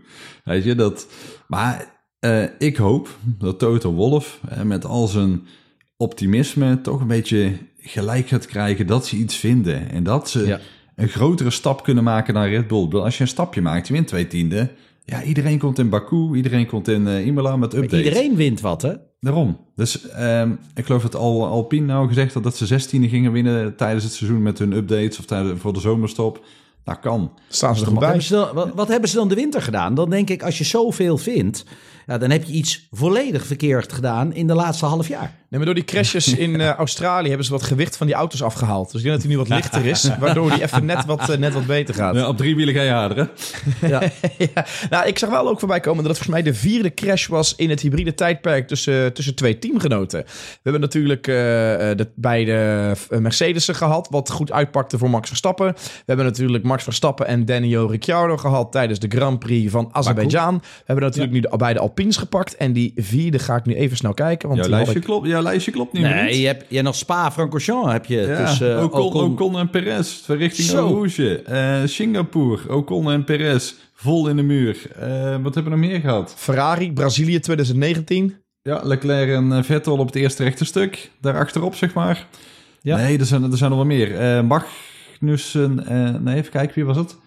[0.44, 1.08] Weet je, dat...
[1.48, 5.48] Maar eh, ik hoop dat Toto Wolff eh, met al zijn
[5.98, 9.90] optimisme toch een beetje gelijk gaat krijgen dat ze iets vinden.
[9.92, 10.60] En dat ze Ja.
[11.02, 12.84] Een grotere stap kunnen maken dan Red Bull.
[12.84, 14.72] Bedoel, Als je een stapje maakt, je wint twee tienden.
[15.06, 18.06] Ja, iedereen komt in Baku, iedereen komt in eh, Imola met Maar updates.
[18.06, 18.94] iedereen wint wat, hè?
[19.20, 19.58] Daarom.
[19.76, 23.76] Dus ehm, ik geloof dat Al, Alpine nou gezegd had dat ze 16e gingen winnen
[23.76, 26.46] tijdens het seizoen met hun updates of tijdens, voor de zomerstop.
[26.84, 27.32] Dat kan.
[27.48, 28.10] Staan ze er goed Wat bij.
[28.10, 29.94] hebben, ze dan, wat, wat hebben ze dan de winter gedaan?
[29.96, 31.66] Dan denk ik, als je zoveel vindt,
[32.10, 35.34] ja, dan heb je iets volledig verkeerd gedaan in de laatste half jaar.
[35.50, 38.44] Nee, maar door die crashes in eh, Australië hebben ze wat gewicht van die auto's
[38.44, 38.92] afgehaald.
[38.92, 41.38] Dus ik denk dat hij nu wat lichter is, waardoor die even net wat, eh,
[41.38, 42.16] net wat beter gaat.
[42.16, 43.26] Ja, op drie wielen ga je harder, hè?
[43.88, 44.02] Ja.
[44.38, 47.28] Ja, nou, ik zag wel ook voorbij komen dat het volgens mij de vierde crash
[47.28, 50.20] was in het hybride tijdperk tussen, tussen twee teamgenoten.
[50.26, 55.74] We hebben natuurlijk eh, eh, de beide Mercedes'en gehad, wat goed uitpakte voor Max Verstappen.
[55.74, 60.58] We hebben natuurlijk Max Verstappen en Daniel Ricciardo gehad tijdens de Grand Prix van Azerbeidzjan.
[60.58, 62.56] We hebben natuurlijk nu de, beide Alpines gepakt.
[62.56, 64.48] En die vierde ga ik nu even snel kijken.
[64.50, 65.04] Want Jouw lijstje, ik...
[65.04, 66.16] klopt, jouw lijstje klopt niet meer.
[66.16, 68.18] Nee, je hebt, je hebt nog Spa-Francorchamps heb je.
[68.18, 70.78] Ja, dus, eh, Ocon, Ocon- Ocon en Perez richting Zo.
[70.78, 71.42] Eau Rouge.
[71.42, 74.78] Eh, Singapore, Ocon en Perez vol in de muur.
[75.00, 76.34] Eh, wat hebben we nog meer gehad?
[76.38, 78.36] Ferrari, Brazilië 2019.
[78.62, 81.12] Ja, Leclerc en Vettel op het eerste rechte stuk.
[81.22, 82.28] Daar achterop, zeg maar.
[82.82, 82.98] Ja.
[82.98, 84.18] Nee, er zijn, er zijn nog wel meer.
[84.20, 87.18] Eh Magnussen, eh, nee, even kijken, wie was het?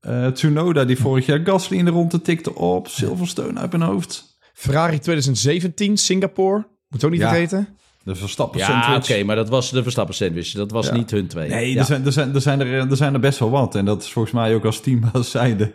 [0.00, 2.88] Eh, Tsunoda, die vorig jaar Gasly in de ronde tikte op.
[2.88, 4.38] Silverstone uit mijn hoofd.
[4.52, 6.66] Ferrari 2017, Singapore.
[6.88, 7.28] Moet ook niet Ja.
[7.28, 7.68] vergeten.
[8.02, 9.24] De Verstappen Ja, oké, sandwich.
[9.24, 10.52] maar dat was de Verstappen sandwich.
[10.52, 10.94] Dat was Ja.
[10.94, 11.48] niet hun twee.
[11.48, 11.78] Nee, Ja.
[11.78, 13.74] er, zijn, er, zijn, er, zijn er, er zijn er best wel wat.
[13.74, 15.72] En dat is volgens mij ook als teambaas zijnde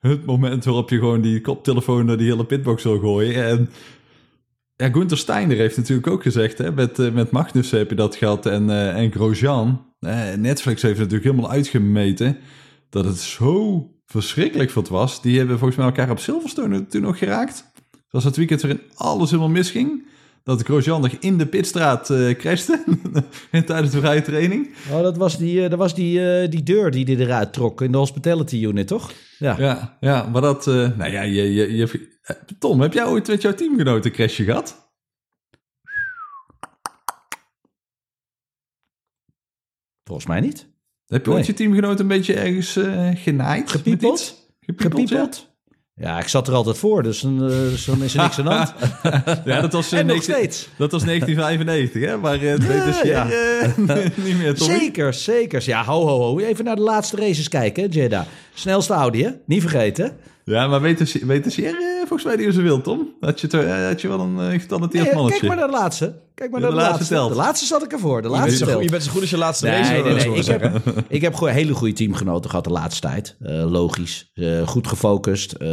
[0.00, 3.44] het moment waarop je gewoon die koptelefoon naar die hele pitbox wil gooien.
[3.44, 3.70] En
[4.76, 8.16] ja, Gunther Steiner heeft natuurlijk ook gezegd, hè, met, eh, met Magnussen heb je dat
[8.16, 9.90] gehad en, eh, en Grosjean.
[10.38, 12.36] Netflix heeft natuurlijk helemaal uitgemeten
[12.92, 15.22] dat het zo verschrikkelijk wat was.
[15.22, 17.64] Die hebben volgens mij elkaar op Silverstone toen nog geraakt.
[18.10, 20.06] Was het weekend waarin alles helemaal misging.
[20.42, 22.84] Dat Grosjean nog in de pitstraat eh crashte
[23.66, 24.74] tijdens de vrije training.
[24.90, 27.80] Oh, dat was die, eh, dat was die, eh, die deur die hij eruit trok
[27.80, 29.12] in de hospitality unit, toch?
[29.38, 29.56] Ja.
[29.58, 30.66] Ja, ja maar dat...
[30.66, 32.10] nou ja, je, je, je,
[32.58, 34.94] Tom, heb jij ooit met jouw teamgenoot een crashje gehad?
[40.04, 40.71] Volgens mij niet.
[41.12, 41.38] Heb je Nee.
[41.38, 43.70] ooit je teamgenoot een beetje ergens eh genaaid?
[43.70, 44.46] Gepiepeld?
[44.60, 45.50] Gepiepeld, Gepiepeld?
[45.94, 46.18] Ja.
[46.20, 48.50] ik zat er altijd voor, dus dan, eh, dus dan is er niks aan de
[48.50, 48.74] hand.
[49.02, 49.92] Ja, ja dat was...
[49.92, 50.68] eh, en nog 19 steeds.
[50.76, 52.16] Dat was 1995, hè?
[52.16, 53.24] Maar het weet dus ja.
[54.24, 54.56] niet meer.
[54.56, 55.62] Zeker, zeker.
[55.66, 56.38] Ja, ho, ho, ho.
[56.38, 58.24] Even naar de laatste races kijken, Jeddah.
[58.54, 59.30] Snelste Audi, hè?
[59.46, 60.16] Niet vergeten.
[60.44, 61.04] Ja, maar weet de,
[61.66, 63.08] eh, volgens mij hoe ze wil, Tom?
[63.20, 65.40] Had je, toch- eh, had je wel een eh, getalenteerd Nee, mannetje?
[65.40, 66.14] kijk maar naar de laatste.
[66.34, 67.14] Kijk maar Ja, naar de de, laatste laatste.
[67.14, 67.30] telt.
[67.40, 68.22] De laatste zat ik ervoor.
[68.22, 68.82] De Je laatste telt.
[68.82, 69.92] je bent zo goed als je laatste race.
[69.92, 70.34] Nee, nee, nee.
[70.38, 73.36] Ik heb, ik heb gewoon hele goede teamgenoten gehad de laatste tijd.
[73.40, 74.30] Eh, logisch.
[74.34, 75.52] Eh, goed gefocust.
[75.52, 75.68] Eh,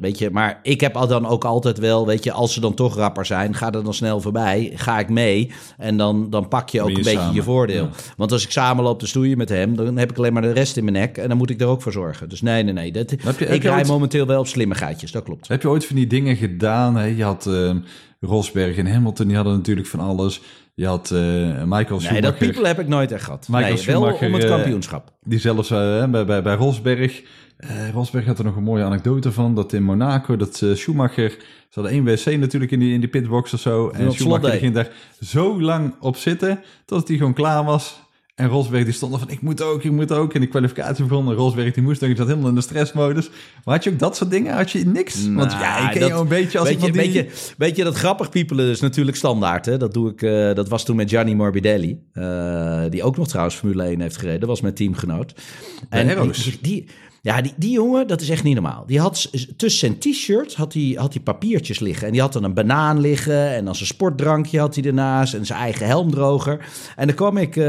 [0.00, 2.74] weet je, maar ik heb al dan ook altijd wel, weet je, als ze dan
[2.74, 4.72] toch rapper zijn, ga er dan snel voorbij.
[4.74, 5.50] Ga ik mee.
[5.78, 7.34] En dan, dan pak je ook Ben een je beetje samen.
[7.34, 7.88] je voordeel.
[8.16, 10.52] Want als ik samen loop te stoeien met hem, dan heb ik alleen maar de
[10.52, 11.18] rest in mijn nek.
[11.18, 12.28] En dan moet ik er ook voor zorgen.
[12.28, 12.92] Dus nee, nee, nee.
[12.92, 15.12] Dat, Heb je- heb ik je rij ooit- momenteel wel op slimmigheidjes.
[15.12, 15.48] Dat klopt.
[15.48, 16.96] Heb je ooit van die dingen gedaan?
[16.96, 17.04] Hè?
[17.04, 17.70] Je had eh,
[18.20, 20.42] Rosberg en Hamilton, die hadden natuurlijk van alles.
[20.74, 23.48] Je had eh, Michael Nee, dat Schumacher, people heb ik nooit echt gehad.
[23.48, 25.12] Michael nee, wel Schumacher, om het eh, kampioenschap.
[25.22, 27.22] die zelfs bij, bij, bij Rosberg.
[27.92, 31.30] Rosberg had er nog een mooie anekdote van, dat in Monaco, dat Schumacher,
[31.68, 33.88] ze hadden één wc natuurlijk in die, in die pitbox of zo.
[33.88, 34.90] En Schumacher ging daar
[35.20, 38.05] zo lang op zitten, tot hij gewoon klaar was.
[38.36, 40.34] En Rosberg die stond er van, ik moet ook, ik moet ook.
[40.34, 41.26] En die kwalificatie begon.
[41.28, 43.28] En Rosberg die moest ook, die zat helemaal in de stressmodus.
[43.64, 44.54] Maar had je ook dat soort dingen?
[44.54, 45.28] Had je niks?
[45.32, 47.02] Want ja, ik ken dat- jou een beetje als iemand die...
[47.02, 49.66] weet, je, weet je, dat grappig piepelen is natuurlijk standaard.
[49.66, 49.76] Hè?
[49.76, 51.98] Dat, doe ik, eh, dat was toen met Gianni Morbidelli.
[52.12, 54.40] eh, die ook nog trouwens Formule 1 heeft gereden.
[54.40, 55.34] Dat was mijn teamgenoot.
[55.88, 56.86] En die, die,
[57.26, 58.84] ja, die, die jongen, dat is echt niet normaal.
[58.86, 62.06] Die had tussen zijn t-shirt had hij, had papiertjes liggen.
[62.06, 63.54] En die had dan een banaan liggen.
[63.54, 65.34] En dan zijn sportdrankje had hij ernaast.
[65.34, 66.66] En zijn eigen helmdroger.
[66.96, 67.64] En dan kwam ik eh,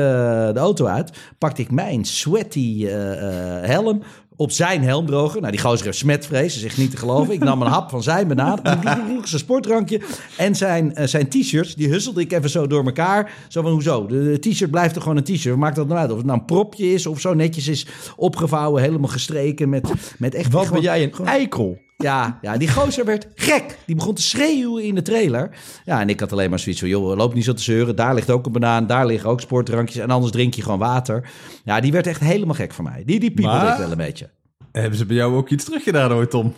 [0.54, 1.12] de auto uit.
[1.38, 4.04] Pakte ik mijn sweaty eh, eh, helm
[4.38, 5.40] op zijn helmdroger.
[5.40, 7.34] Nou, die gozer heeft smetvrees, is echt niet te geloven.
[7.34, 8.60] Ik nam een hap van zijn banaan,
[9.24, 10.02] zijn sportdrankje
[10.38, 11.76] en zijn, eh, zijn t-shirts.
[11.76, 13.32] Die husselde ik even zo door elkaar.
[13.48, 14.06] Zo van, hoezo?
[14.06, 15.44] De, de t-shirt blijft er gewoon een t-shirt.
[15.46, 16.12] Wat maakt dat nou uit?
[16.12, 20.36] Of het nou een propje is of zo netjes is opgevouwen, helemaal gestreken met, met
[20.36, 20.52] echt...
[20.52, 21.78] Wat gewoon- ben jij een gewoon- eikel?
[21.98, 23.78] Ja, ja, die gozer werd gek.
[23.86, 25.50] Die begon te schreeuwen in de trailer.
[25.86, 26.90] Ja, en ik had alleen maar zoiets van...
[26.90, 27.96] joh, loop niet zo te zeuren.
[27.96, 30.02] Daar ligt ook een banaan, daar liggen ook sportdrankjes...
[30.04, 31.30] en anders drink je gewoon water.
[31.64, 33.04] Ja, die werd echt helemaal gek voor mij.
[33.06, 34.30] Die, die piepelde Maar- ik wel een beetje.
[34.72, 36.54] Hebben ze bij jou ook iets teruggedaan ooit, Tom?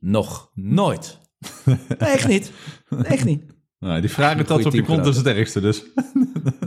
[0.00, 1.18] Nog nooit.
[1.64, 2.52] Nee, echt niet.
[3.02, 3.42] Echt niet.
[3.78, 5.82] Nou, die vragen dat op je kont is het ergste dus.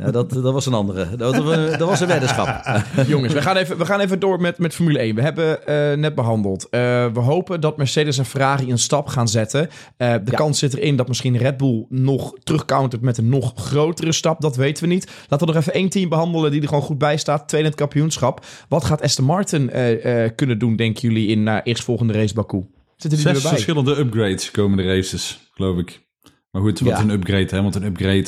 [0.05, 1.15] Ja, dat, dat was een andere.
[1.15, 1.45] Dat, dat,
[1.79, 2.65] dat was een weddenschap.
[3.07, 5.15] Jongens, we gaan even, we gaan even door met, met Formule 1.
[5.15, 6.67] We hebben eh, net behandeld.
[6.69, 6.79] Eh,
[7.13, 9.69] we hopen dat Mercedes en Ferrari een stap gaan zetten.
[9.97, 10.37] Eh, de Ja.
[10.37, 14.41] kans zit erin dat misschien Red Bull nog terugcountert met een nog grotere stap.
[14.41, 15.11] Dat weten we niet.
[15.29, 17.47] Laten we nog even één team behandelen die er gewoon goed bij staat.
[17.47, 18.45] Tweede in het kampioenschap.
[18.69, 22.65] Wat gaat Aston Martin eh, eh, kunnen doen, denken jullie, in uh, eerstvolgende race Baku?
[22.97, 23.51] Zitten die Zes erbij?
[23.51, 26.01] verschillende upgrades komende races, geloof ik.
[26.51, 26.99] Maar goed, wat Ja.
[26.99, 27.61] een upgrade, hè?
[27.61, 28.27] Want een upgrade...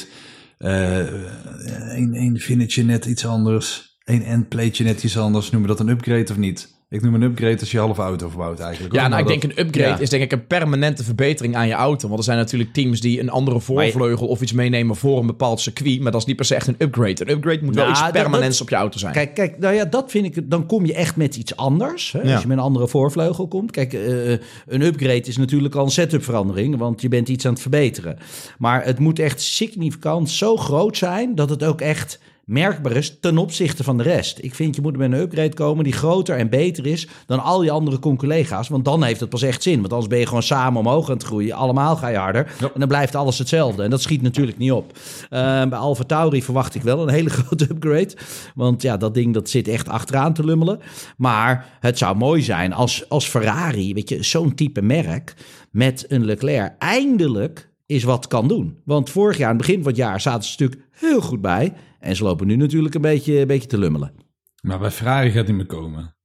[0.57, 3.97] één één vingertje net iets anders.
[4.03, 5.51] één endplateje net iets anders.
[5.51, 6.74] Noemen we dat een upgrade of niet?
[6.89, 8.93] Ik noem een upgrade als je half auto verbouwt eigenlijk.
[8.93, 9.99] Ja, nou, ik denk een upgrade ja.
[9.99, 12.07] is denk ik een permanente verbetering aan je auto.
[12.07, 15.59] Want er zijn natuurlijk teams die een andere voorvleugel of iets meenemen voor een bepaald
[15.59, 16.01] circuit.
[16.01, 17.21] Maar dat is niet per se echt een upgrade.
[17.21, 19.13] Een upgrade moet wel Nou, iets permanents dat- op je auto zijn.
[19.13, 20.49] Kijk, kijk, nou ja, dat vind ik.
[20.49, 22.11] Dan kom je echt met iets anders.
[22.11, 22.21] Hè?
[22.21, 22.31] Ja.
[22.33, 23.71] Als je met een andere voorvleugel komt.
[23.71, 24.29] Kijk, eh,
[24.65, 28.17] een upgrade is natuurlijk al een setup verandering, want je bent iets aan het verbeteren.
[28.57, 33.37] Maar het moet echt significant zo groot zijn dat het ook echt merkbaar is ten
[33.37, 34.37] opzichte van de rest.
[34.41, 37.63] Ik vind je moet met een upgrade komen die groter en beter is dan al
[37.63, 39.79] je andere conculega's, want dan heeft het pas echt zin.
[39.79, 41.55] Want anders ben je gewoon samen omhoog aan het groeien.
[41.55, 43.83] Allemaal ga je harder en dan blijft alles hetzelfde.
[43.83, 44.97] En dat schiet natuurlijk niet op.
[45.29, 48.17] Eh, bij Alfa Tauri verwacht ik wel een hele grote upgrade,
[48.55, 50.79] want ja, dat ding dat zit echt achteraan te lummelen.
[51.17, 55.33] Maar het zou mooi zijn als, als Ferrari, weet je, zo'n type merk
[55.71, 58.77] met een Leclerc eindelijk is wat kan doen.
[58.85, 61.73] Want vorig jaar, aan het begin van het jaar, zaten ze natuurlijk heel goed bij.
[62.05, 64.13] En ze lopen nu natuurlijk een beetje, een beetje te lummelen.
[64.61, 66.15] Maar bij Ferrari gaat niet meer komen.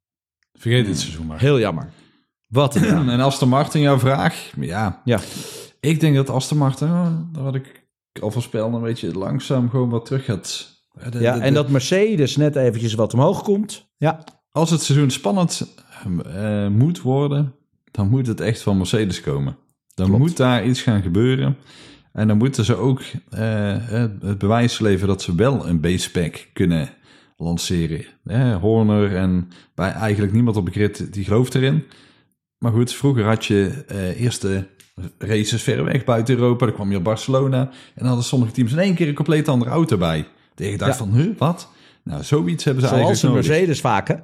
[0.53, 1.41] Vergeet dit seizoen maar.
[1.41, 1.91] Heel jammer.
[2.49, 3.09] Wat een.
[3.11, 4.51] En Aston Martin, jouw vraag?
[4.61, 5.21] Ja, Ja,
[5.81, 7.89] ik denk dat Aston Martin, oh, dat had ik
[8.21, 10.79] al voorspeld, een beetje langzaam gewoon wat terug gaat.
[11.11, 13.89] De- ja de- en dat Mercedes net eventjes wat omhoog komt.
[13.97, 15.75] Ja, Als het seizoen spannend
[16.35, 17.55] eh, moet worden,
[17.91, 19.57] dan moet het echt van Mercedes komen.
[19.95, 20.21] Dan Klopt.
[20.23, 21.57] moet daar iets gaan gebeuren.
[22.13, 23.41] En dan moeten ze ook eh,
[23.79, 26.89] het het bewijs leveren dat ze wel een base-pack kunnen
[27.37, 28.05] lanceren.
[28.25, 31.85] Eh, Horner en bij eigenlijk niemand op de grid die gelooft erin.
[32.59, 34.67] Maar goed, vroeger had je eh eerste
[35.19, 36.67] races ver weg buiten Europa.
[36.67, 37.61] Dan kwam je op Barcelona.
[37.61, 40.27] En dan hadden sommige teams in één keer een compleet andere auto bij.
[40.55, 40.97] Dat dacht Ja.
[40.97, 41.69] van, huh, wat?
[42.05, 43.51] Nou, zoiets hebben ze zoals eigenlijk een nodig.
[43.51, 44.15] Mercedes vaak, hè?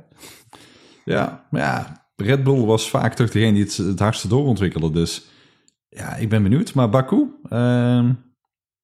[1.04, 4.90] Ja, maar ja, Red Bull was vaak toch degene die het, het hardste doorontwikkelde.
[4.90, 5.26] Dus
[5.88, 6.74] ja, ik ben benieuwd.
[6.74, 8.12] Maar Baku, ehm,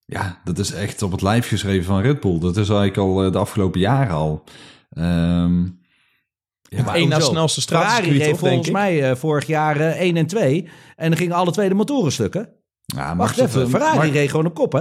[0.05, 2.39] ja, dat is echt op het lijf geschreven van Red Bull.
[2.39, 4.45] Dat is eigenlijk al eh, de afgelopen jaren al.
[4.91, 5.63] Ehm
[6.69, 8.73] ja, na snelste Ferrari straatcircuit, reed volgens ik?
[8.73, 10.69] mij eh, vorig jaar 1 en 2.
[10.97, 12.49] En dan gingen alle twee de motoren stukken.
[12.85, 14.81] ja, Wacht even, eh, Ferrari Max- reed gewoon op kop, hè?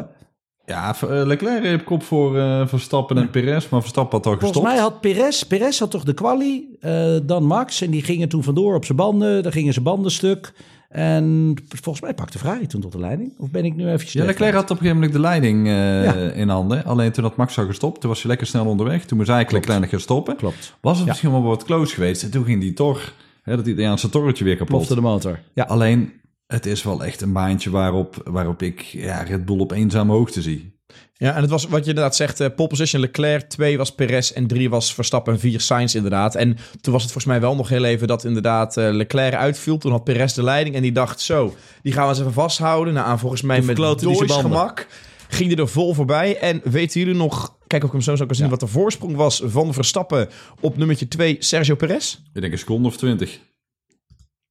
[0.65, 3.69] Ja, Leclerc reed op kop voor eh, Verstappen en Perez.
[3.69, 4.73] Maar Verstappen had al Volgens gestopt.
[4.73, 7.81] mij had Perez, Perez had toch de quali, eh, dan Max.
[7.81, 9.43] En die gingen toen vandoor op zijn banden.
[9.43, 10.53] Dan gingen zijn banden stuk.
[10.91, 13.33] En volgens mij pakte Ferrari toen tot de leiding.
[13.37, 14.11] Of ben ik nu eventjes...
[14.13, 16.13] Ja, Leclerc had op een gegeven moment de leiding eh, Ja.
[16.31, 16.83] in handen.
[16.85, 17.99] Alleen toen had Max al gestopt.
[18.01, 19.05] Toen was hij lekker snel onderweg.
[19.05, 20.35] Toen moest eigenlijk Leclerc gaan stoppen.
[20.35, 20.77] Klopt.
[20.81, 21.09] Was het Ja.
[21.11, 22.23] misschien wel wat close geweest.
[22.23, 24.75] En toen ging die toch, hè, dat Italiaanse torretje weer kapot.
[24.75, 25.39] Plofte de motor.
[25.53, 25.63] Ja.
[25.63, 26.13] Alleen,
[26.47, 30.41] het is wel echt een baantje waarop, waarop ik ja, Red Bull op eenzame hoogte
[30.41, 30.79] zie.
[31.13, 34.31] Ja, en het was wat je inderdaad zegt, eh, pole position Leclerc, 2 was Perez
[34.31, 36.35] en 3 was Verstappen en 4 Sainz inderdaad.
[36.35, 39.77] En toen was het volgens mij wel nog heel even dat inderdaad eh, Leclerc uitviel.
[39.77, 42.93] Toen had Perez de leiding en die dacht zo, die gaan we eens even vasthouden.
[42.93, 44.31] Nou, aan volgens mij met banden.
[44.31, 44.87] gemak
[45.31, 46.37] ging hij er vol voorbij.
[46.37, 49.15] En weten jullie nog, kijk of ik hem zo zou kunnen zien, wat de voorsprong
[49.15, 52.17] was van Verstappen op nummertje 2 Sergio Perez?
[52.33, 53.39] Ik denk een seconde of twintig.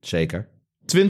[0.00, 0.48] Zeker.
[0.96, 1.02] 20,8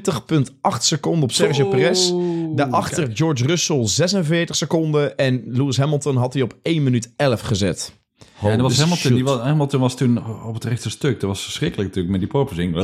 [0.79, 2.13] seconden op Sergio Perez.
[2.55, 5.17] Daarachter George Russell 46 seconden.
[5.17, 7.99] En Lewis Hamilton had hij op 1 minuut 11 gezet.
[8.43, 11.21] Ja, en dat was Hamilton, die was, Hamilton was toen op het rechte stuk.
[11.21, 12.77] Dat was verschrikkelijk natuurlijk met die porpoising.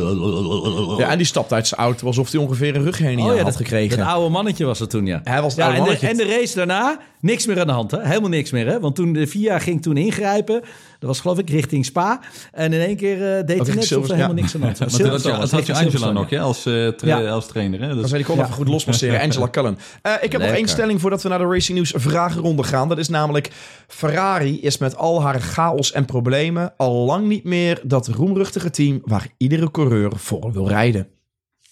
[0.98, 3.44] Ja, en die stapte uit zijn auto alsof hij ongeveer een rughernia Oh ja, had
[3.46, 3.98] dat, gekregen.
[3.98, 5.20] dat oude mannetje was het toen, ja.
[5.24, 6.22] Hij was het ja, oude en, de, mannetje.
[6.22, 8.06] en de race daarna, niks meer aan de hand, hè?
[8.06, 8.80] Helemaal niks meer, hè?
[8.80, 10.60] Want toen de FIA ging toen ingrijpen,
[10.98, 12.20] dat was geloof ik richting Spa.
[12.52, 14.66] En in één keer eh, deed hij net alsof er Silverstone, helemaal niks aan de
[14.66, 15.22] hand was.
[15.22, 17.30] Dat had je Angela nog hè, als, eh, tra- Ja.
[17.30, 17.80] als trainer.
[17.80, 17.86] Hè?
[17.86, 19.20] Dus, Dan zei die kon even goed losmasseren.
[19.26, 19.78] Angela Cullen.
[20.02, 22.88] Eh, ik heb nog één stelling voordat we naar de Racing News vragenronde gaan.
[22.88, 23.50] Dat is namelijk...
[23.86, 26.74] Ferrari is met al haar chaos en problemen...
[26.76, 29.00] al lang niet meer dat roemruchtige team...
[29.04, 31.08] waar iedere coureur voor wil rijden.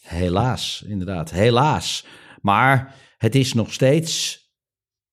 [0.01, 1.31] Helaas, inderdaad.
[1.31, 2.07] Helaas.
[2.41, 4.44] Maar het is nog steeds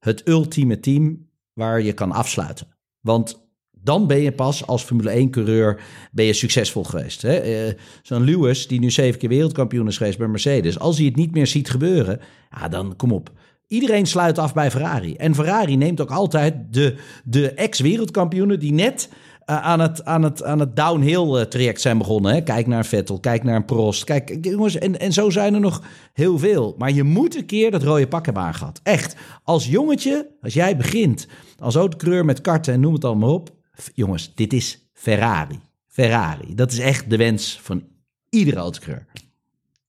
[0.01, 2.67] het ultieme team waar je kan afsluiten.
[2.99, 7.21] Want dan ben je pas als Formule 1-coureur ben je succesvol geweest.
[7.21, 7.33] hè.
[7.35, 10.79] Eh, Zo'n Lewis, die nu zeven keer wereldkampioen is geweest bij Mercedes.
[10.79, 12.19] Als hij het niet meer ziet gebeuren,
[12.51, 13.31] ja, dan kom op.
[13.67, 15.15] Iedereen sluit af bij Ferrari.
[15.15, 19.09] En Ferrari neemt ook altijd de, de ex-wereldkampioenen die net
[19.45, 22.33] aan, het, aan, het, aan het downhill eh, traject zijn begonnen.
[22.33, 22.41] Hè?
[22.41, 24.03] Kijk naar een Vettel, kijk naar een Prost.
[24.03, 25.81] Kijk, jongens, en, en zo zijn er nog
[26.13, 26.75] heel veel.
[26.77, 28.79] Maar je moet een keer dat rode pak hebben aangehad.
[28.83, 29.15] Echt.
[29.43, 31.27] Als jongetje, als jij begint
[31.59, 33.49] als autocoureur met karten en noem het allemaal op.
[33.93, 35.59] Jongens, dit is Ferrari.
[35.87, 36.55] Ferrari.
[36.55, 37.83] Dat is echt de wens van
[38.29, 39.05] iedere autocoureur.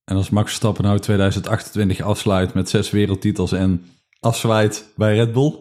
[0.03, 3.85] En als Max Verstappen nou 2028 afsluit met zes wereldtitels en
[4.19, 5.59] afzwaait bij Red Bull.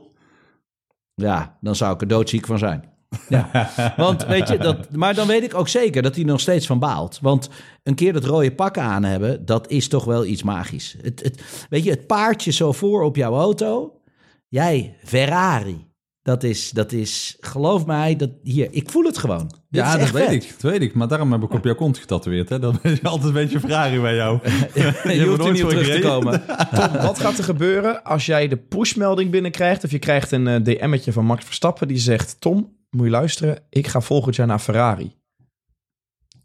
[1.14, 2.91] Ja, dan zou ik er doodziek van zijn.
[3.28, 6.66] Ja, want weet je, dat, maar dan weet ik ook zeker dat hij nog steeds
[6.66, 7.18] van baalt.
[7.22, 7.50] Want
[7.82, 10.96] een keer dat rode pak aan hebben, dat is toch wel iets magisch.
[11.02, 14.00] Het, het, weet je, het paardje zo voor op jouw auto.
[14.48, 15.90] Jij, Ferrari.
[16.22, 19.46] Dat is, dat is, geloof mij, dat, hier, ik voel het gewoon.
[19.68, 20.44] Dit Ja, dat weet vet.
[20.44, 20.94] ik, dat weet ik.
[20.94, 22.48] Maar daarom heb ik op jouw kont getatoeëerd.
[22.48, 22.58] Hè?
[22.58, 24.38] Dat is altijd een beetje Ferrari bij jou.
[24.74, 26.42] Je hoeft er niet op terug te komen.
[26.74, 29.84] Tom, wat gaat er gebeuren als jij de pushmelding binnenkrijgt...
[29.84, 32.40] of je krijgt een eh, DM'tje van Max Verstappen die zegt...
[32.40, 35.14] Tom, moet je luisteren, ik ga volgend jaar naar Ferrari.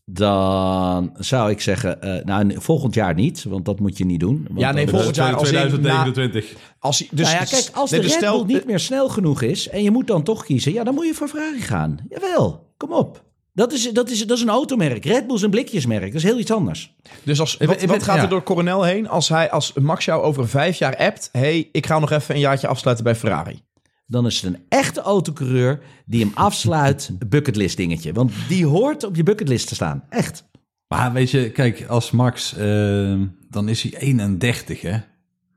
[0.06, 4.46] Dan zou ik zeggen, eh, nou, volgend jaar niet, want dat moet je niet doen.
[4.48, 6.54] Want Ja, nee, volgend jaar als in na- 2029.
[6.80, 8.80] Als hij, dus, nou ja, kijk, als de nee, dus Red stel- Bull niet meer
[8.80, 11.62] snel genoeg is en je moet dan toch kiezen, ja, dan moet je voor Ferrari
[11.62, 11.98] gaan.
[12.10, 13.26] Jawel, kom op.
[13.54, 15.06] Dat is, dat, is, dat is een automerk.
[15.06, 16.06] Red Bull is een blikjesmerk.
[16.06, 16.96] Dat is heel iets anders.
[17.24, 18.22] Dus als, wat, gaat ja.
[18.22, 21.30] er door Coronel heen als, hij, als Max jou over vijf jaar appt...
[21.32, 23.60] hey, ik ga nog even een jaartje afsluiten bij Ferrari.
[24.10, 28.14] Dan is het een echte autocoureur die hem afsluit, bucketlist dingetje.
[28.14, 30.04] Want die hoort op je bucketlist te staan.
[30.10, 30.46] Echt.
[30.88, 34.98] Maar weet je, kijk, als Max, eh, dan is hij 31, hè?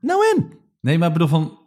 [0.01, 0.47] Nou en?
[0.81, 1.57] Nee, maar ik bedoel van,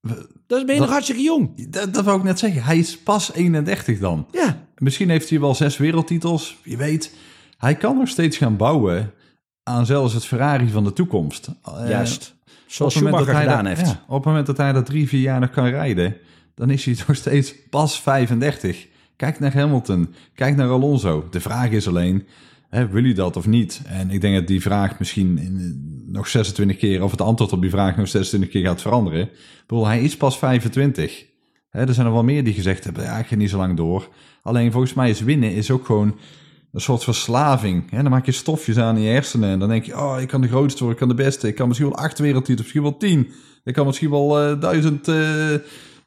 [0.00, 1.68] Dan ben je Dat- nog hartstikke jong.
[1.70, 2.62] dat, dat wou ik net zeggen.
[2.62, 4.26] Hij is pas 31 dan.
[4.30, 7.14] Ja, Misschien heeft hij wel zes wereldtitels, wie weet.
[7.58, 9.12] Hij kan nog steeds gaan bouwen
[9.62, 11.48] aan zelfs het Ferrari van de toekomst.
[11.64, 12.34] Eh, juist.
[12.66, 13.90] Zoals Schumacher dat hij gedaan dat- heeft.
[13.90, 16.16] ja, op het moment dat hij dat drie, vier jaar nog kan rijden,
[16.54, 18.86] dan is hij nog steeds pas 35.
[19.16, 21.26] Kijk naar Hamilton, kijk naar Alonso.
[21.30, 22.26] De vraag is alleen,
[22.68, 23.82] hè, wil hij dat of niet?
[23.86, 27.52] En ik denk dat die vraag misschien in, eh, nog 26 keer, of het antwoord
[27.52, 29.20] op die vraag nog 26 keer gaat veranderen.
[29.20, 31.24] Ik bedoel, hij is pas 25.
[31.70, 33.76] Hè, er zijn er wel meer die gezegd hebben, ja, ik ga niet zo lang
[33.76, 34.08] door.
[34.42, 36.18] Alleen volgens mij is winnen is ook gewoon
[36.72, 37.90] een soort verslaving.
[37.90, 38.02] Hè?
[38.02, 40.40] Dan maak je stofjes aan in je hersenen en dan denk je, oh, ik kan
[40.40, 41.48] de grootste worden, ik kan de beste.
[41.48, 43.32] Ik kan misschien wel acht wereldtitels, misschien wel tien.
[43.64, 45.54] Ik kan misschien wel eh, duizend, eh,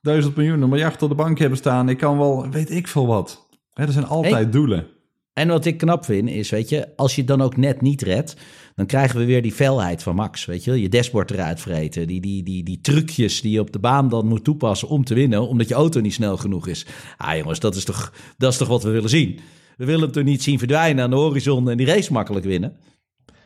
[0.04, 1.90] duizend miljoen, een miljard op de bank hebben staan.
[1.90, 3.48] Ik kan wel, weet ik veel wat.
[3.74, 4.50] Hè, er zijn altijd Hey.
[4.50, 4.88] doelen.
[5.34, 8.02] En wat ik knap vind is, weet je, als je het dan ook net niet
[8.02, 8.36] redt,
[8.76, 10.46] dan krijgen we weer die felheid van Max.
[10.46, 12.08] Weet je, je dashboard eruit vreten.
[12.08, 15.14] Die, die, die, die trucjes die je op de baan dan moet toepassen om te
[15.14, 16.86] winnen, omdat je auto niet snel genoeg is.
[17.18, 19.40] Ah jongens, dat is toch, dat is toch wat we willen zien.
[19.78, 22.76] We willen hem toch niet zien verdwijnen aan de horizon en die race makkelijk winnen.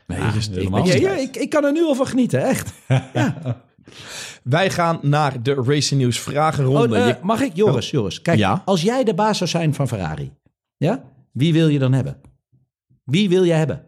[0.07, 1.01] Nee, Ah, helemaal Ja, niet.
[1.03, 2.73] ja, ik, ik kan er nu al van genieten, echt.
[4.43, 6.95] Wij gaan naar de Racing News vragenronde.
[6.95, 7.55] Oh, eh, Je- mag ik?
[7.55, 8.21] Joris, Joris.
[8.21, 8.61] Kijk, Ja?
[8.65, 10.31] als jij de baas zou zijn van Ferrari,
[10.77, 11.03] ja?
[11.31, 12.21] wie wil je dan hebben?
[13.03, 13.85] Wie wil je hebben?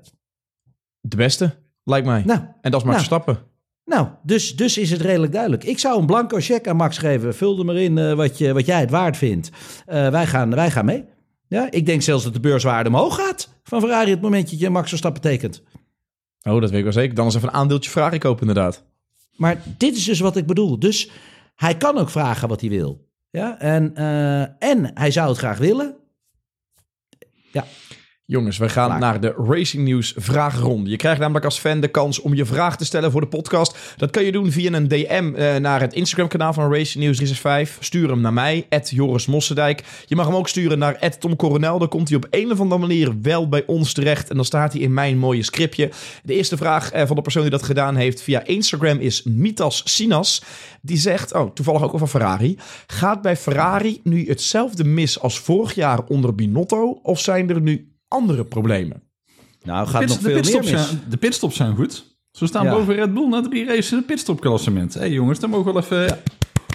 [1.01, 2.23] de beste, lijkt mij.
[2.25, 2.95] Nou, en dat is Max nou.
[2.95, 3.37] Verstappen.
[3.85, 5.63] Nou, dus, dus is het redelijk duidelijk.
[5.63, 7.35] Ik zou een blanco cheque aan Max geven.
[7.35, 9.49] Vul er maar in eh, wat, je, wat jij het waard vindt.
[9.85, 11.05] Eh, wij, gaan, wij gaan mee.
[11.47, 14.69] Ja, ik denk zelfs dat de beurswaarde omhoog gaat van Ferrari het momentje dat je
[14.69, 15.61] Max Verstappen tekent.
[16.41, 17.15] Oh, dat weet ik wel zeker.
[17.15, 18.83] Dan is even een aandeeltje Ferrari kopen inderdaad.
[19.39, 20.79] Maar dit is dus wat ik bedoel.
[20.79, 21.09] Dus
[21.55, 23.07] hij kan ook vragen wat hij wil.
[23.29, 25.95] Ja, en, eh, en hij zou het graag willen.
[27.51, 27.65] Ja,
[28.29, 30.89] Jongens, we gaan naar de Racing News vragenronde.
[30.89, 33.95] Je krijgt namelijk als fan de kans om je vraag te stellen voor de podcast.
[33.97, 37.85] Dat kan je doen via een DM eh, naar het Instagram-kanaal van Racing News 365.
[37.85, 39.83] Stuur hem naar mij, Joris Mossendijk.
[40.05, 41.79] Je mag hem ook sturen naar Tom Coronel.
[41.79, 44.29] Dan komt hij op een of andere manier wel bij ons terecht.
[44.29, 45.91] En dan staat hij in mijn mooie scriptje.
[46.23, 49.81] De eerste vraag eh, van de persoon die dat gedaan heeft via Instagram is Mitas
[49.85, 50.43] Sinas.
[50.81, 52.57] Die zegt, oh, toevallig ook over Ferrari.
[52.87, 56.99] Gaat bij Ferrari nu hetzelfde mis als vorig jaar onder Binotto?
[57.03, 59.01] Of zijn er nu andere problemen?
[59.63, 60.87] nou gaat Pits- nog de, veel meer pitstops mis.
[60.87, 62.05] zijn, de pitstops zijn goed.
[62.31, 62.71] Ze staan Ja.
[62.71, 64.93] boven Red Bull na drie races in het pitstopklassement.
[64.93, 66.19] Hé hey, jongens, dan mogen we wel even,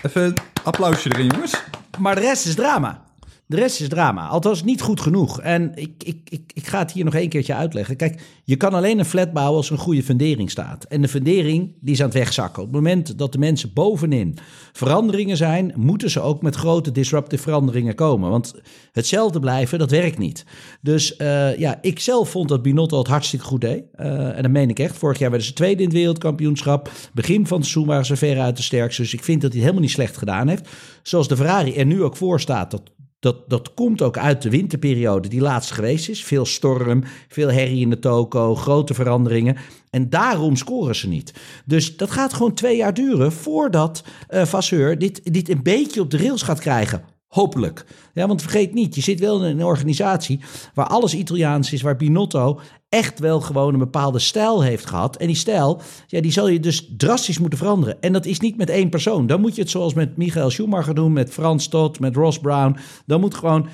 [0.03, 1.63] even een applausje erin, jongens.
[1.99, 3.05] Maar de rest is drama.
[3.47, 4.27] De rest is drama.
[4.27, 5.41] Althans, niet goed genoeg.
[5.41, 7.97] En ik, ik, ik, ik ga het hier nog één keertje uitleggen.
[7.97, 10.85] Kijk, je kan alleen een flat bouwen als er een goede fundering staat.
[10.85, 12.63] En de fundering die is aan het wegzakken.
[12.63, 14.39] Op het moment dat de mensen bovenin
[14.73, 18.31] veranderingen zijn, moeten ze ook met grote disruptive veranderingen komen.
[18.31, 18.55] Want
[18.93, 20.45] hetzelfde blijven, dat werkt niet.
[20.81, 23.85] Dus eh, ja, ik zelf vond dat Binotto het hartstikke goed deed.
[23.93, 24.97] Eh, en dat meen ik echt.
[24.97, 26.91] Vorig jaar werden ze tweede in het wereldkampioenschap.
[27.13, 29.03] Begin van het seizoen waren ze ver uit de sterkste.
[29.03, 30.69] Dus ik vind dat hij het helemaal niet slecht gedaan heeft.
[31.03, 32.83] Zoals de Ferrari er nu ook voor staat, dat
[33.25, 36.25] dat, dat komt ook uit de winterperiode die laatst geweest is.
[36.25, 39.57] Veel storm, veel herrie in de toko, grote veranderingen.
[39.91, 41.35] En daarom scoren ze niet.
[41.65, 46.11] Dus dat gaat gewoon twee jaar duren voordat eh Vasseur dit, dit een beetje op
[46.11, 47.14] de rails gaat krijgen.
[47.35, 47.85] Hopelijk.
[48.13, 50.41] Ja, want vergeet niet, je zit wel in een organisatie
[50.75, 55.17] waar alles Italiaans is, waar Binotto echt wel gewoon een bepaalde stijl heeft gehad.
[55.17, 58.01] En die stijl, ja, die zal je dus drastisch moeten veranderen.
[58.01, 59.27] En dat is niet met één persoon.
[59.27, 62.77] Dan moet je het zoals met Michael Schumacher doen, met Frans Todt, met Ross Brown.
[63.07, 63.69] Dan moet gewoon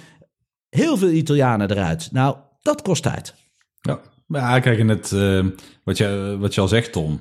[0.68, 2.08] heel veel Italianen eruit.
[2.12, 3.34] Nou, dat kost tijd.
[3.80, 5.46] Ja, maar kijk, en het, eh,
[5.84, 7.20] wat, je, wat je al zegt, Tom.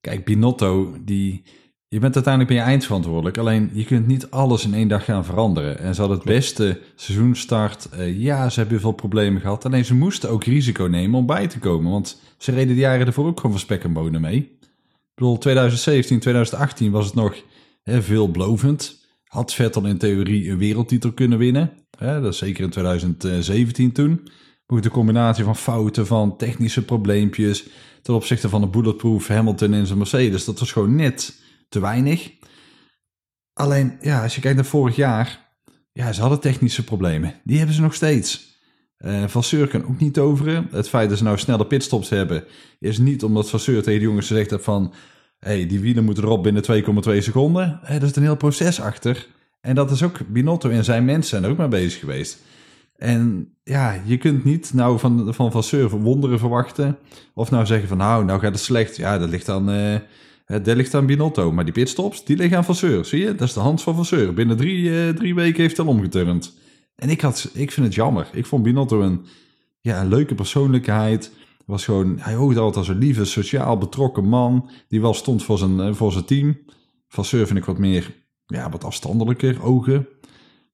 [0.00, 1.42] Kijk, Binotto, die,
[1.92, 3.38] je bent uiteindelijk ben je eindverantwoordelijk.
[3.38, 5.78] Alleen, je kunt niet alles in één dag gaan veranderen.
[5.78, 7.88] En ze hadden het beste seizoenstart.
[7.88, 9.64] Eh, ja, ze hebben veel problemen gehad.
[9.64, 11.90] Alleen, ze moesten ook risico nemen om bij te komen.
[11.90, 14.36] Want ze reden de jaren ervoor ook gewoon van spek en bonen mee.
[14.36, 17.42] Ik bedoel, 2017, 2018 was het nog
[17.82, 19.06] hè, veelbelovend.
[19.24, 21.72] had Vettel in theorie een wereldtitel kunnen winnen.
[21.98, 24.28] Hè, dat is zeker in 2017 toen.
[24.66, 27.68] Maar de combinatie van fouten, van technische probleempjes...
[28.02, 30.44] ten opzichte van de bulletproof Hamilton in zijn Mercedes...
[30.44, 31.40] dat was gewoon net
[31.72, 32.30] te weinig.
[33.52, 35.52] Alleen, ja, als je kijkt naar vorig jaar...
[35.92, 37.34] ja, ze hadden technische problemen.
[37.44, 38.60] Die hebben ze nog steeds.
[38.98, 40.68] Uh, Vasseur kan ook niet toveren.
[40.70, 42.44] Het feit dat ze nou snelle pitstops hebben...
[42.78, 44.94] is niet omdat Vasseur tegen de jongens gezegd heeft van...
[45.38, 47.80] hey, die wielen moeten erop binnen 2,2 seconden.
[47.82, 49.26] Hey, er zit een heel proces achter...
[49.62, 52.38] En dat is ook Binotto en zijn mensen zijn er ook mee bezig geweest.
[52.96, 56.98] En ja, je kunt niet nou van, van Vasseur wonderen verwachten.
[57.34, 58.96] Of nou zeggen van nou, nou gaat het slecht.
[58.96, 59.94] Ja, dat ligt aan, uh,
[60.46, 61.52] dat ligt aan Binotto.
[61.52, 63.04] Maar die pitstops, die liggen aan Vasseur.
[63.04, 63.34] Zie je?
[63.34, 64.34] Dat is de hand van Vasseur.
[64.34, 66.56] Binnen drie, uh, drie weken heeft hij omgeturnd.
[66.96, 68.28] En ik, had, ik vind het jammer.
[68.32, 69.24] Ik vond Binotto een,
[69.80, 71.32] ja, een leuke persoonlijkheid.
[71.66, 74.70] Was gewoon, hij oogde altijd als een lieve, sociaal betrokken man.
[74.88, 76.58] Die wel stond voor zijn, eh, voor zijn team.
[77.08, 78.14] Vasseur vind ik wat meer
[78.46, 80.08] ja, wat afstandelijker ogen.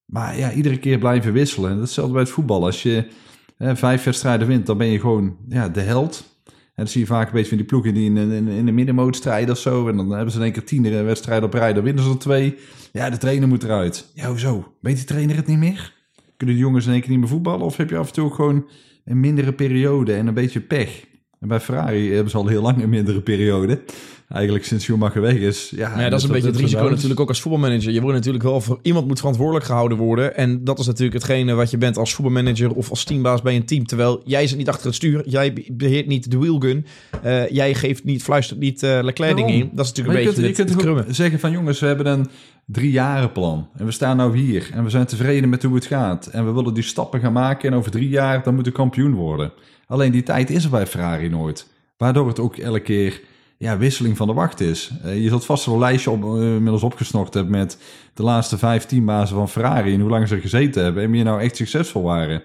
[0.05, 1.71] Maar ja, iedere keer blijven wisselen.
[1.71, 2.65] Dat is hetzelfde bij het voetbal.
[2.65, 3.09] Als je
[3.57, 6.38] hè, vijf wedstrijden wint, dan ben je gewoon ja, de held.
[6.79, 8.73] En dan zie je vaak een beetje van die ploegen die in, in, in de
[8.73, 9.89] middenmoot strijden of zo.
[9.89, 11.73] En dan hebben ze in één keer tien wedstrijden op rij.
[11.73, 12.57] Dan winnen ze er twee.
[12.93, 14.11] Ja, de trainer moet eruit.
[14.15, 14.73] Ja, hoezo?
[14.81, 15.95] Weet die trainer het niet meer?
[16.37, 17.67] Kunnen de jongens in één keer niet meer voetballen?
[17.67, 18.69] Of heb je af en toe ook gewoon
[19.05, 21.05] een mindere periode en een beetje pech?
[21.41, 23.83] En bij Ferrari hebben ze al heel lang een mindere periode
[24.29, 25.73] eigenlijk sinds Schumacher weg is.
[25.77, 27.93] Ja, ja dat is een beetje het risico natuurlijk ook als voetbalmanager.
[27.93, 30.37] Je wordt natuurlijk wel voor iemand moet verantwoordelijk gehouden worden.
[30.37, 33.65] En dat is natuurlijk hetgene wat je bent als voetbalmanager of als teambaas bij een
[33.65, 33.87] team.
[33.87, 35.29] Terwijl jij zit niet achter het stuur.
[35.29, 36.87] Jij beheert niet de wheelgun.
[37.25, 39.71] Uh, jij geeft niet, fluistert niet uh, Leclerc dingen in.
[39.73, 42.29] Dat is natuurlijk een beetje kunt, het, je kunt zeggen van jongens, we hebben een
[42.67, 43.69] drie jaren plan.
[43.77, 44.71] En we staan nou hier.
[44.73, 46.27] En we zijn tevreden met hoe het gaat.
[46.27, 47.71] En we willen die stappen gaan maken.
[47.71, 49.53] En over drie jaar dan moet de kampioen worden.
[49.87, 51.67] Alleen die tijd is er bij Ferrari nooit.
[51.97, 53.21] Waardoor het ook elke keer
[53.59, 54.91] ja, wisseling van de wacht is.
[55.05, 57.79] Uh, je zult vast wel een lijstje op, uh, inmiddels opgesnokt hebben met
[58.15, 61.23] de laatste vijf teambazen van Ferrari en hoe lang ze er gezeten hebben en wie
[61.23, 62.43] nou echt succesvol waren.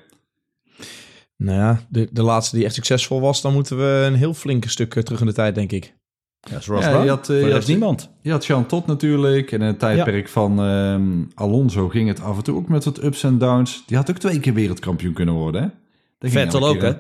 [1.38, 4.70] Nou ja, de, de laatste die echt succesvol was, dan moeten we een heel flinke
[4.70, 5.93] stuk terug in de tijd, denk ik.
[6.49, 8.09] Ja, zoals ja, je had, je had niemand.
[8.22, 9.51] Je had Jean Tot natuurlijk.
[9.51, 13.03] En in het tijdperk van um, Alonso ging het af en toe ook met wat
[13.03, 13.84] ups en downs.
[13.86, 15.61] Die had ook twee keer wereldkampioen kunnen worden.
[16.20, 16.30] Hè?
[16.30, 16.93] Vettel ook, hè?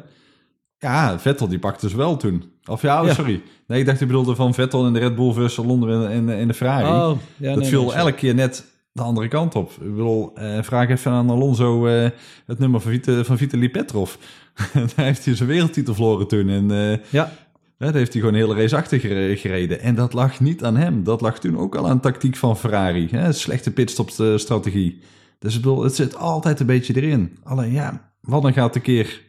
[0.83, 2.43] Ja, Vettel die pakte ze wel toen.
[2.65, 3.41] Of ja, oh, sorry.
[3.67, 6.47] Nee, ik dacht je bedoelde van Vettel in de Red Bull versus Londen in, in
[6.47, 6.85] de Ferrari.
[6.85, 9.71] Oh, ja, dat viel elke keer net de andere kant op.
[9.71, 12.09] Ik bedoel, uh, vraag even aan Alonso uh,
[12.45, 14.15] het nummer van, Vita, van Vitaly Petrov.
[14.95, 16.49] Daar heeft hij zijn wereldtitel verloren toen.
[16.49, 17.31] En uh, ja.
[17.77, 18.99] Daar heeft hij gewoon een hele race achter
[19.37, 19.79] gereden.
[19.79, 21.03] En dat lag niet aan hem.
[21.03, 23.07] Dat lag toen ook al aan tactiek van Ferrari.
[23.11, 23.31] Hè?
[23.31, 25.01] Slechte pitstop-strategie.
[25.39, 27.37] Dus ik bedoel, het zit altijd een beetje erin.
[27.43, 29.21] Alleen ja, wat dan gaat een keer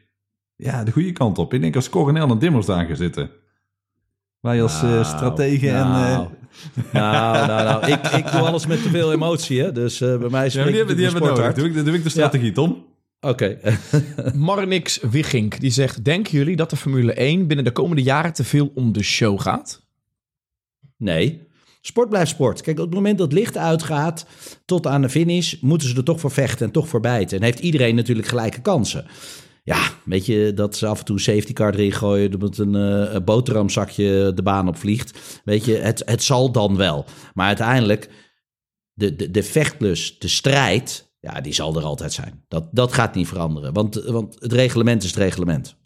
[0.57, 1.55] ja, de goede kant op.
[1.55, 3.31] Ik denk als Coronel en Dimmers daar gaan zitten.
[4.41, 5.89] Wij als uh, nou, strategen en...
[5.89, 6.29] Nou,
[6.85, 6.93] uh...
[6.93, 7.93] nou, nou, nou.
[7.93, 9.73] Ik, ik doe alles met te veel emotie, hè.
[9.73, 11.55] Dus uh, bij mij spreekt ja, die, die hebben we nodig.
[11.55, 12.85] Doe ik, doe ik de strategie, Tom?
[13.21, 13.59] Oké.
[13.61, 13.79] Okay.
[14.35, 16.05] Marnix Wiggink, die zegt...
[16.05, 19.41] Denken jullie dat de Formule 1 binnen de komende jaren te veel om de show
[19.41, 19.83] gaat?
[20.97, 21.47] Nee.
[21.81, 22.61] Sport blijft sport.
[22.61, 24.27] Kijk, op het moment dat het licht uitgaat
[24.65, 25.55] tot aan de finish...
[25.61, 27.39] moeten ze er toch voor vechten en toch voor bijten.
[27.39, 29.07] En heeft iedereen natuurlijk gelijke kansen.
[29.67, 33.17] Ja, weet je, dat ze af en toe safety car erin gooien, dat een uh,
[33.25, 35.41] boterhamzakje de baan op vliegt.
[35.45, 37.05] Weet je, het, het zal dan wel.
[37.35, 38.11] Maar uiteindelijk,
[38.93, 42.45] de, de, de vechtplus, de strijd, ja, die zal er altijd zijn.
[42.49, 45.77] Dat, dat gaat niet veranderen, want, want het reglement is het reglement.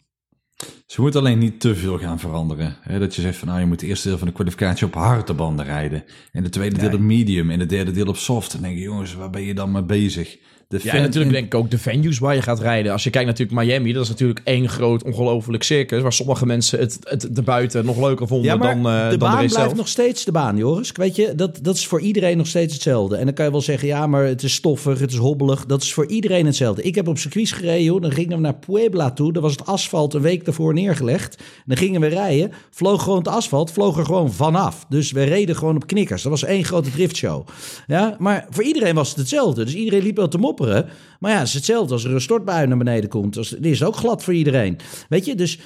[0.85, 2.77] Ze moeten alleen niet te veel gaan veranderen.
[2.99, 5.33] dat je zegt van nou, je moet het eerste deel van de kwalificatie op harde
[5.33, 6.03] banden rijden.
[6.31, 8.53] En de tweede deel op medium en de derde deel op soft.
[8.53, 10.37] En denk je, jongens, waar ben je dan mee bezig?
[10.69, 12.91] De ja, en natuurlijk denk ik ook de venues waar je gaat rijden.
[12.91, 16.01] Als je kijkt natuurlijk Miami, dat is natuurlijk één groot ongelofelijk circus...
[16.01, 19.29] waar sommige mensen het, het de buiten nog leuker vonden ja, dan, uh, de dan
[19.29, 20.91] baan de blijft nog steeds de baan, Joris.
[20.91, 23.15] Weet je, dat, dat is voor iedereen nog steeds hetzelfde.
[23.15, 25.65] En dan kan je wel zeggen, ja, maar het is stoffig, het is hobbelig.
[25.65, 26.81] Dat is voor iedereen hetzelfde.
[26.81, 28.01] Ik heb op circuits gereden, joh.
[28.01, 29.33] Dan gingen we naar Puebla toe.
[29.33, 31.43] Daar was het asfalt een week daarvoor neergelegd.
[31.65, 34.85] Dan gingen we rijden, vloog gewoon het asfalt, vloog er gewoon vanaf.
[34.89, 36.21] Dus we reden gewoon op knikkers.
[36.21, 37.47] Dat was één grote driftshow.
[37.87, 39.65] Ja, maar voor iedereen was het hetzelfde.
[39.65, 40.89] Dus iedereen liep wel te mopperen.
[41.19, 43.37] Maar ja, het is hetzelfde als er een stortbui naar beneden komt.
[43.37, 44.77] Als, die is ook glad voor iedereen.
[45.09, 45.59] Weet je, dus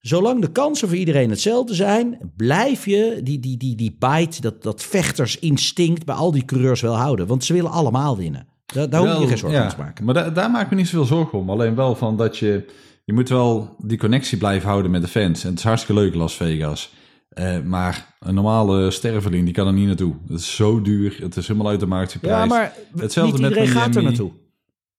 [0.00, 4.62] zolang de kansen voor iedereen hetzelfde zijn, blijf je die, die, die, die bite, dat,
[4.62, 7.26] dat vechtersinstinct bij al die coureurs wel houden.
[7.26, 8.46] Want ze willen allemaal winnen.
[8.66, 10.04] Daar, daar hoef je geen zorgen ja, maken.
[10.04, 11.50] Maar daar, daar maak ik me niet zoveel zorgen om.
[11.50, 12.64] Alleen wel van dat je,
[13.04, 15.42] je moet wel die connectie blijven houden met de fans.
[15.42, 16.92] En het is hartstikke leuk Las Vegas.
[17.34, 20.14] Uh, maar een normale sterveling, die kan er niet naartoe.
[20.28, 21.16] Het is zo duur.
[21.20, 22.34] Het is helemaal uit de marktprijs.
[22.34, 24.30] Ja, maar Hetzelfde niet iedereen gaat er naartoe.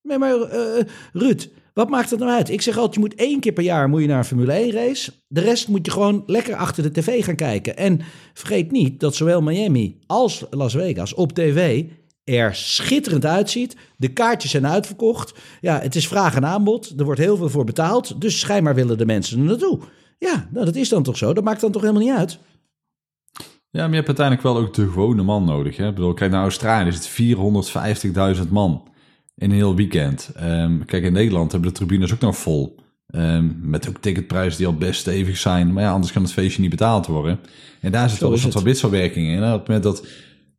[0.02, 0.82] Nee, maar uh,
[1.12, 2.50] Ruud, wat maakt het nou uit?
[2.50, 4.70] Ik zeg altijd, je moet één keer per jaar moet je naar een Formule 1
[4.70, 5.12] race.
[5.28, 7.76] De rest moet je gewoon lekker achter de tv gaan kijken.
[7.76, 8.00] En
[8.34, 11.84] vergeet niet dat zowel Miami als Las Vegas op tv
[12.24, 13.76] er schitterend uitziet.
[13.96, 15.32] De kaartjes zijn uitverkocht.
[15.60, 16.94] Ja, het is vraag en aanbod.
[16.96, 18.20] Er wordt heel veel voor betaald.
[18.20, 19.80] Dus schijnbaar willen de mensen er naartoe.
[20.24, 21.32] Ja, nou, dat is dan toch zo.
[21.32, 22.38] Dat maakt dan toch helemaal niet uit.
[23.70, 25.76] Ja, maar je hebt uiteindelijk wel ook de gewone man nodig.
[25.76, 25.88] Hè?
[25.88, 28.88] Ik bedoel, kijk naar Australië, is het 450.000 man
[29.34, 30.30] in een heel weekend.
[30.34, 32.76] Ehm, kijk, in Nederland hebben de tribunes ook nog vol.
[33.06, 35.72] Ehm, met ook ticketprijzen die al best stevig zijn.
[35.72, 37.40] Maar ja, anders kan het feestje niet betaald worden.
[37.80, 38.70] En daar zit wel een soort van het.
[38.70, 39.42] wisselwerking in.
[39.42, 39.52] Hè?
[39.52, 40.06] Op het moment dat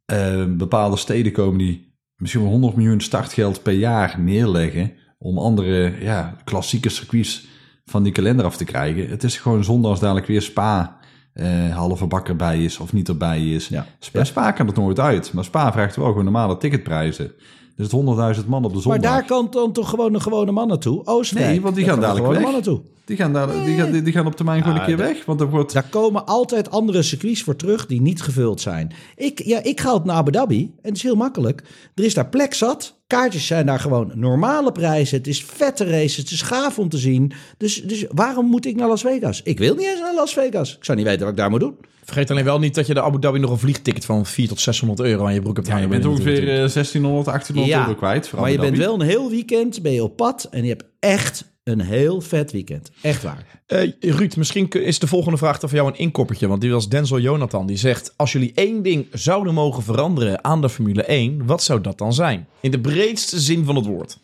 [0.05, 4.93] ehm, bepaalde steden komen die misschien wel 100 miljoen startgeld per jaar neerleggen.
[5.17, 7.47] om andere ja, klassieke circuits
[7.85, 9.09] van die kalender af te krijgen.
[9.09, 10.97] Het is gewoon zonde als dadelijk weer Spa
[11.33, 13.67] eh halve bak erbij is of niet erbij is.
[13.67, 13.85] Ja.
[13.99, 15.33] Spa, Spa kan het nooit uit.
[15.33, 17.31] Maar Spa vraagt wel gewoon normale ticketprijzen.
[17.75, 19.01] Dus het 100.000 man op de zondag.
[19.01, 21.05] Maar daar kan dan toch gewoon een gewone man naartoe?
[21.05, 21.49] Oostenrijk.
[21.49, 22.65] Nee, want die gaan dadelijk weg.
[23.05, 25.25] Die gaan, daar, die, gaan, die, die gaan op termijn gewoon een keer weg.
[25.25, 25.73] Want er wordt...
[25.73, 28.91] Daar komen altijd andere circuits voor terug die niet gevuld zijn.
[29.15, 31.63] Ik, ja, ik ga op naar Abu Dhabi en het is heel makkelijk.
[31.95, 32.99] Er is daar plek zat.
[33.07, 35.17] Kaartjes zijn daar gewoon normale prijzen.
[35.17, 36.15] Het is vette races.
[36.17, 37.31] Het is gaaf om te zien.
[37.57, 39.41] Dus, dus waarom moet ik naar Las Vegas?
[39.43, 40.75] Ik wil niet eens naar Las Vegas.
[40.77, 41.75] Ik zou niet weten wat ik daar moet doen.
[42.03, 44.59] Vergeet alleen wel niet dat je de Abu Dhabi nog een vliegticket van 400 tot
[44.75, 45.97] 600 euro aan je broek hebt Ja, je hangen.
[46.01, 46.67] bent ongeveer natuurlijk.
[46.67, 48.27] eh, 1600, 1800 euro kwijt.
[48.27, 50.83] voor maar je bent wel een heel weekend ben je op pad en je hebt
[50.99, 52.91] echt een heel vet weekend.
[53.01, 53.45] Echt waar.
[53.65, 56.47] Eh, Ruud, misschien is de volgende vraag dan voor jou een inkoppertje.
[56.47, 57.65] Want die was Denzel Jonathan.
[57.65, 61.81] Die zegt, als jullie één ding zouden mogen veranderen aan de Formule 1, wat zou
[61.81, 62.47] dat dan zijn?
[62.59, 64.17] In de breedste zin van het woord.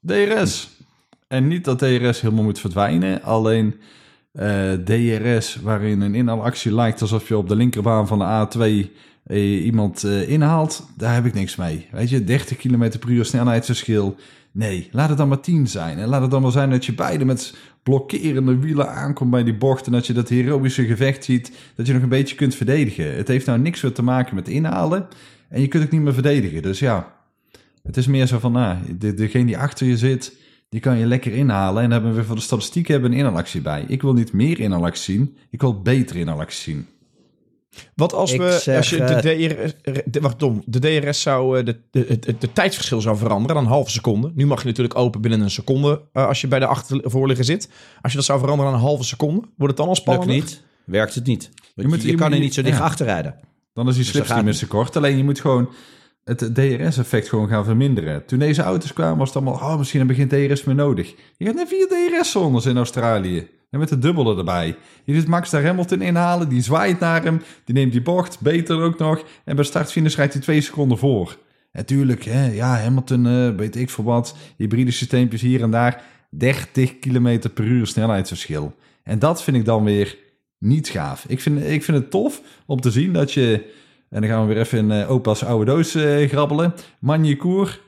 [0.00, 0.68] DRS.
[1.28, 3.22] En niet dat DRS helemaal moet verdwijnen.
[3.22, 3.74] Alleen
[4.32, 8.90] eh, DRS, waarin een inhaalactie lijkt alsof je op de linkerbaan van de A2
[9.24, 11.86] eh, iemand inhaalt, daar heb ik niks mee.
[11.92, 14.16] Weet je, 30 km per uur snelheidsverschil.
[14.56, 15.98] Nee, laat het dan maar 10 zijn.
[15.98, 19.56] En laat het dan maar zijn dat je beide met blokkerende wielen aankomt bij die
[19.56, 19.86] bocht.
[19.86, 23.16] En dat je dat heroïsche gevecht ziet, dat je nog een beetje kunt verdedigen.
[23.16, 25.08] Het heeft nou niks meer te maken met inhalen.
[25.48, 26.62] En je kunt ook niet meer verdedigen.
[26.62, 27.12] Dus ja,
[27.82, 30.36] het is meer zo van, nou, de, degene die achter je zit,
[30.68, 31.82] die kan je lekker inhalen.
[31.82, 33.84] En hebben we voor de statistiek hebben een inhalactie bij.
[33.88, 36.86] Ik wil niet meer inhalactie zien, ik wil betere inhalactie zien.
[37.94, 41.58] Wat als, Ik we, zeg, als je de DRS, de, wacht, Tom, de DRS zou,
[41.58, 44.32] eh, de, de, het, het, het tijdsverschil zou veranderen dan een halve seconde.
[44.34, 47.68] Nu mag je natuurlijk open binnen een seconde eh, als je bij de achtervoorligger zit.
[48.02, 50.34] Als je dat zou veranderen aan een halve seconde, wordt het dan al Lukt spannender?
[50.36, 50.62] niet.
[50.84, 51.50] Werkt het niet.
[51.74, 52.84] Je, moet- je, je kan er niet zo dicht ja.
[52.84, 53.34] achterrijden.
[53.72, 54.96] Dan is die slipstream is te kort.
[54.96, 55.68] Alleen je moet gewoon
[56.24, 58.26] het DRS-effect gewoon gaan verminderen.
[58.26, 61.14] Toen deze auto's kwamen was het allemaal, oh, misschien heb je geen DRS meer nodig.
[61.36, 63.48] Je gaat naar vier DRS-zones in Australië.
[63.76, 64.76] En met de dubbele erbij.
[65.04, 68.82] Je ziet Max daar Hamilton inhalen, die zwaait naar hem, die neemt die bocht, beter
[68.82, 69.24] ook nog.
[69.44, 71.38] En bij start-finish rijdt hij twee seconden voor.
[71.72, 76.02] Natuurlijk, hè, ja, Hamilton, eh, weet ik voor wat, hybride systeempjes hier en daar.
[76.30, 78.74] 30 km per uur snelheidsverschil.
[79.02, 80.16] En dat vind ik dan weer
[80.58, 81.24] niet gaaf.
[81.28, 83.74] Ik vind, ik vind het tof om te zien dat je...
[84.10, 86.74] En dan gaan we weer even in eh, opa's oude doos eh, grabbelen.
[86.98, 87.80] Magny-Cours,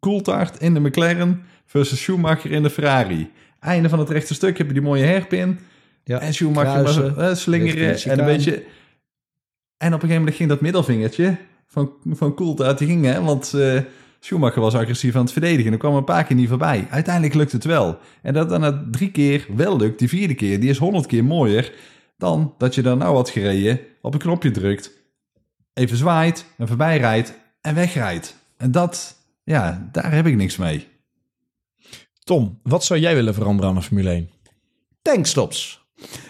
[0.00, 3.30] Coulthard in de McLaren versus Schumacher in de Ferrari.
[3.64, 5.58] Einde van het rechte stuk heb je die mooie hairpin.
[6.04, 8.64] Ja, en Schumacher kruisen, was, eh, slingeren en een beetje...
[9.76, 11.36] En op een gegeven moment ging dat middelvingertje
[11.66, 13.80] van, van Coulthard, die ging hè, want eh,
[14.20, 15.66] Schumacher was agressief aan het verdedigen.
[15.66, 16.86] En er kwam een paar keer niet voorbij.
[16.90, 17.98] Uiteindelijk lukt het wel.
[18.22, 21.24] En dat dan na drie keer wel lukt, die vierde keer, die is honderd keer
[21.24, 21.72] mooier
[22.18, 24.90] dan dat je dan nou had gereden, op een knopje drukt,
[25.74, 28.36] even zwaait en voorbij rijdt en wegrijdt.
[28.56, 30.86] En dat, ja, daar heb ik niks mee.
[32.24, 34.28] Tom, wat zou jij willen veranderen aan de Formule 1?
[35.02, 35.82] tankstops.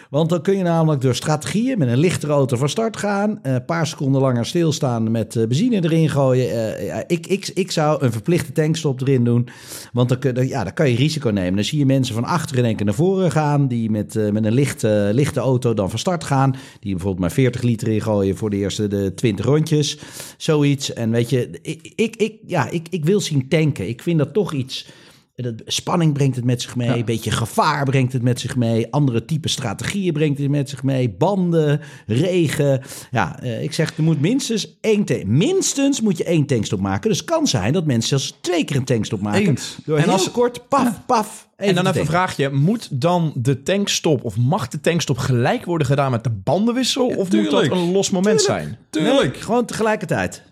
[0.09, 3.39] Want dan kun je namelijk door strategieën met een lichtere auto van start gaan.
[3.43, 6.77] eh, Een paar seconden langer stilstaan met eh, benzine erin gooien.
[6.77, 9.47] Eh, ik, ik, ik zou een verplichte tankstop erin doen.
[9.93, 11.55] Want dan, kun- ja, dan kan je risico nemen.
[11.55, 13.67] Dan zie je mensen van achter in één keer naar voren gaan.
[13.67, 16.51] Die met, met een lichte, lichte auto dan van start gaan.
[16.79, 19.97] Die bijvoorbeeld maar 40 liter ingooien voor de eerste de 20 rondjes.
[20.37, 20.93] Zoiets.
[20.93, 21.59] En weet je,
[21.95, 23.87] ik, ik, ja, ik, ik wil zien tanken.
[23.87, 24.87] Ik vind dat toch iets...
[25.35, 26.89] Dat spanning brengt het met zich mee.
[26.89, 28.91] Een beetje gevaar brengt het met zich mee.
[28.91, 31.09] Andere type strategieën brengt het met zich mee.
[31.09, 32.81] Banden, regen.
[33.11, 35.23] Ja, eh, ik zeg, er moet minstens één tank.
[35.25, 37.09] Minstens moet je één tankstop maken.
[37.09, 39.45] Dus het kan zijn dat mensen zelfs twee keer een tankstop maken.
[39.45, 39.77] Eens.
[39.85, 41.47] Door En heel als- kort, paf, paf.
[41.57, 42.49] Even en dan even een vraagje.
[42.49, 47.07] Moet dan de tankstop of mag de tankstop gelijk worden gedaan met de bandenwissel?
[47.07, 48.77] of moet dat een los moment zijn?
[48.89, 49.33] Tuurlijk.
[49.33, 50.43] Nee, gewoon tegelijkertijd.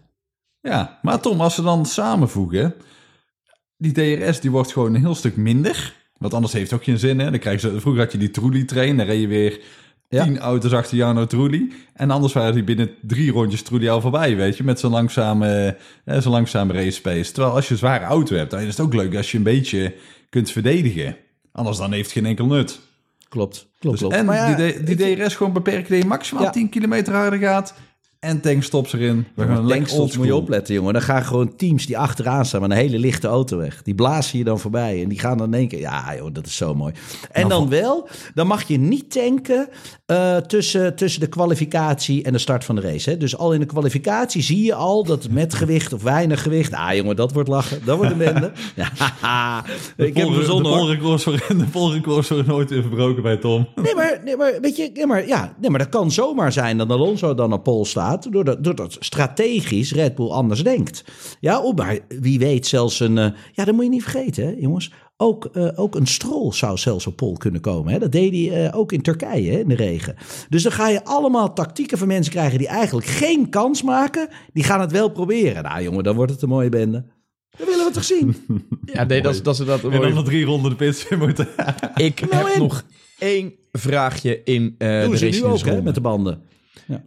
[0.61, 2.73] Ja, maar Tom, als ze dan samenvoegen,
[3.91, 5.93] die DRS die wordt gewoon een heel stuk minder.
[6.17, 7.19] Want anders heeft het ook geen zin.
[7.19, 7.29] Hè?
[7.29, 9.59] Dan krijg je, vroeger had je die Trulli train, dan reed je weer
[10.09, 10.23] Ja.
[10.23, 11.73] tien auto's achter Jarno Trulli.
[11.93, 15.77] En anders waren die binnen drie rondjes Trulli al voorbij, weet je, met zo'n langzame,
[16.05, 17.31] eh, zo'n langzame race pace.
[17.31, 19.43] Terwijl als je een zware auto hebt, dan is het ook leuk als je een
[19.43, 19.93] beetje
[20.29, 21.15] kunt verdedigen.
[21.51, 22.79] Anders dan heeft het geen enkel nut.
[23.29, 24.15] Klopt, klopt, Dus klopt.
[24.15, 26.49] en ja, die, die DRS gewoon beperken dat je maximaal Ja.
[26.49, 27.73] 10 kilometer harder gaat.
[28.23, 29.25] En tankstops erin.
[29.35, 30.93] We gaan Tankstops moet je opletten, jongen.
[30.93, 33.81] Dan gaan gewoon teams die achteraan staan met een hele lichte auto weg.
[33.83, 35.79] Die blazen je dan voorbij en die gaan dan in één keer...
[35.79, 36.93] Ja, joh, dat is zo mooi.
[37.31, 39.69] En dan wel, dan mag je niet tanken
[40.05, 43.09] eh, tussen, tussen de kwalificatie en de start van de race.
[43.09, 43.17] Hè?
[43.17, 46.73] Dus al in de kwalificatie zie je al dat met gewicht of weinig gewicht...
[46.73, 47.81] Ah, jongen, dat wordt lachen.
[47.85, 48.51] Dat wordt een bende.
[48.75, 49.65] ja,
[49.97, 50.79] ik heb de verzonnen, hoor.
[50.79, 53.67] polrecords worden, de polrecords worden nooit weer verbroken bij Tom.
[53.75, 56.77] Nee, maar, nee, maar weet je, nee, maar, ja, nee, maar dat kan zomaar zijn
[56.77, 61.03] dat Alonso dan op pol staat, doordat, doordat strategisch Red Bull anders denkt.
[61.39, 64.55] Ja, of maar wie weet zelfs een, eh, ja, dat moet je niet vergeten, hè,
[64.57, 64.91] jongens.
[65.17, 67.93] Ook, eh, ook een strol zou zelfs op pol kunnen komen.
[67.93, 67.99] Hè?
[67.99, 70.15] Dat deed hij eh, ook in Turkije hè, in de regen.
[70.49, 74.29] Dus dan ga je allemaal tactieken van mensen krijgen die eigenlijk geen kans maken.
[74.53, 75.63] Die gaan het wel proberen.
[75.63, 77.05] Nou jongen, dan wordt het een mooie bende.
[77.57, 78.35] Dat willen we toch zien?
[78.93, 81.09] Ja, nee, dat is, dat is inderdaad een En dan nog drie ronden de pits
[81.09, 81.47] weer moeten.
[81.95, 82.83] Ik Nou heb nog
[83.19, 86.41] één vraagje in eh Doen de ze nu race ook hè, met de banden.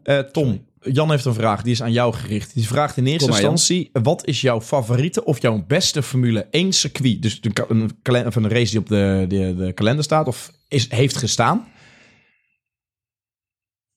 [0.03, 2.55] Eh, Tom, Jan heeft een vraag, die is aan jou gericht.
[2.55, 3.35] Die vraagt in eerste Jan.
[3.37, 7.23] instantie, wat is jouw favoriete of jouw beste Formule 1 circuit?
[7.23, 11.17] Dus een, van een race die op de, de, de kalender staat of is, heeft
[11.17, 11.67] gestaan.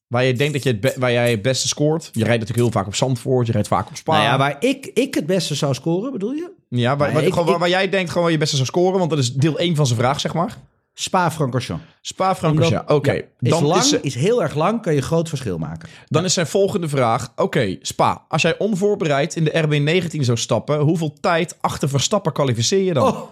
[0.07, 2.03] Waar je denkt dat je het, waar jij het beste scoort.
[2.13, 4.11] Je rijdt natuurlijk heel vaak op Zandvoort, je rijdt vaak op Spa.
[4.11, 6.51] Nou ja, waar ik, ik het beste zou scoren, bedoel je?
[6.69, 8.55] Ja, waar, Nee, waar, ik- gewoon waar, ik- waar jij denkt gewoon waar je beste
[8.55, 10.57] zou scoren, want dat is deel 1 van zijn vraag, zeg maar.
[11.01, 11.83] Spa-Francorchamps.
[12.01, 13.11] Spa-Francorchamps, oké.
[13.39, 15.89] Is Dan, lang, is, is, heel erg lang, kan je groot verschil maken.
[16.07, 18.25] dan is zijn volgende vraag, oké, Spa.
[18.27, 23.07] Als jij onvoorbereid in de RB19 zou stappen, hoeveel tijd achter Verstappen kwalificeer je dan?
[23.07, 23.31] Oh.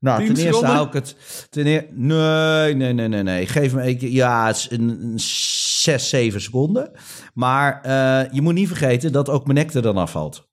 [0.00, 0.70] Nou, Tien ten eerste seconden?
[0.70, 1.16] hou ik het...
[1.50, 3.46] Ten eer, nee, nee, nee, nee, nee.
[3.46, 3.86] Geef me...
[3.86, 6.90] Ik, ja, het is een, een zes, zeven seconden.
[7.34, 10.48] Maar eh, je moet niet vergeten dat ook mijn nek er dan afvalt.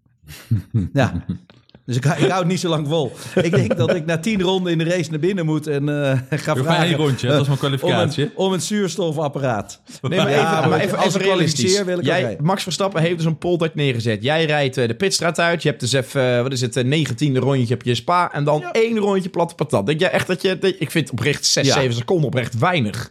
[0.92, 1.24] ja.
[1.92, 3.12] Dus ik, hou- ik hou het niet zo lang vol.
[3.42, 6.18] Ik denk dat ik na tien ronden in de race naar binnen moet en eh,
[6.30, 6.84] ga Doe vragen...
[6.86, 8.24] één rondje, dat is mijn om kwalificatie.
[8.24, 9.80] een, om een zuurstofapparaat.
[10.02, 11.82] Nee, maar Ja, even, maar als ik realistisch.
[11.82, 12.36] wil ik Jij.
[12.40, 14.22] Max Verstappen heeft dus een poltijd neergezet.
[14.22, 15.62] Jij rijdt eh, de pitstraat uit.
[15.62, 18.32] Je hebt dus even, eh, wat is het, een negentiende rondje op je spa.
[18.32, 18.72] En dan Ja.
[18.72, 19.86] één rondje platte patat.
[19.86, 20.58] Denk jij echt dat je...
[20.58, 21.74] dat- ik vind oprecht 6, Ja.
[21.74, 23.10] 7 seconden oprecht weinig.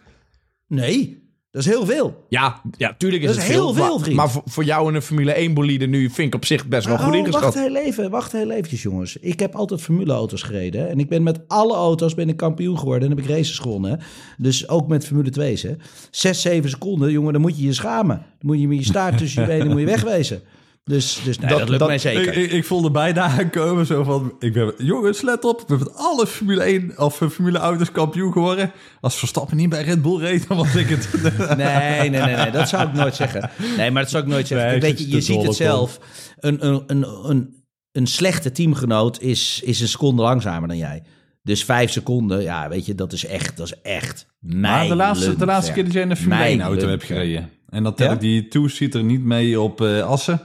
[0.68, 1.21] Nee,
[1.52, 2.26] dat is heel veel.
[2.30, 4.00] Ja, ja tuurlijk is Dat het is heel veel.
[4.00, 4.16] vriend.
[4.16, 6.88] maar voor, voor jou in een Formule 1 bolide nu vind ik op zich best
[6.88, 7.42] wel goed Oh, ingeschat.
[7.42, 9.18] wacht heel even, wacht heel eventjes jongens.
[9.18, 10.82] Ik heb altijd formuleauto's gereden.
[10.82, 10.88] hè.
[10.88, 13.10] En ik ben met alle auto's ben ik kampioen geworden.
[13.10, 14.00] En heb ik races gewonnen.
[14.38, 15.62] Dus ook met Formule 2's.
[15.62, 15.72] Hè.
[16.12, 18.16] Zes, zeven seconden, jongen, dan moet je je schamen.
[18.18, 20.42] Dan moet je met je staart tussen je benen moet je wegwezen.
[20.84, 22.28] Dus, dus nee, dat, Dat- lukt dat- mij zeker.
[22.38, 24.36] Ik, ik, ik voelde bijna aankomen zo van...
[24.40, 25.60] Ik ben, jongens, let op.
[25.68, 28.72] We hebben alle Formule 1 of eh, Formule auto's kampioen geworden.
[29.02, 31.10] Als Verstappen niet bij Red Bull reed, dan was ik het.
[31.58, 33.50] Nee, nee, nee, nee, dat zou ik nooit zeggen.
[33.78, 34.68] Nee, maar dat zou ik nooit zeggen.
[34.68, 36.00] Nee, ik Weet je, je ziet het zelf.
[36.40, 41.04] Een, een, een, een, een slechte teamgenoot is, is een seconde langzamer dan jij.
[41.44, 45.36] Dus vijf seconden, ja, weet je, dat is echt, dat is echt Maar de laatste,
[45.36, 47.50] de laatste keer dat jij een Formule 1 auto hebt gereden.
[47.70, 48.14] En dat tel Ja?
[48.14, 50.42] ik die two-seater niet mee op eh, Assen.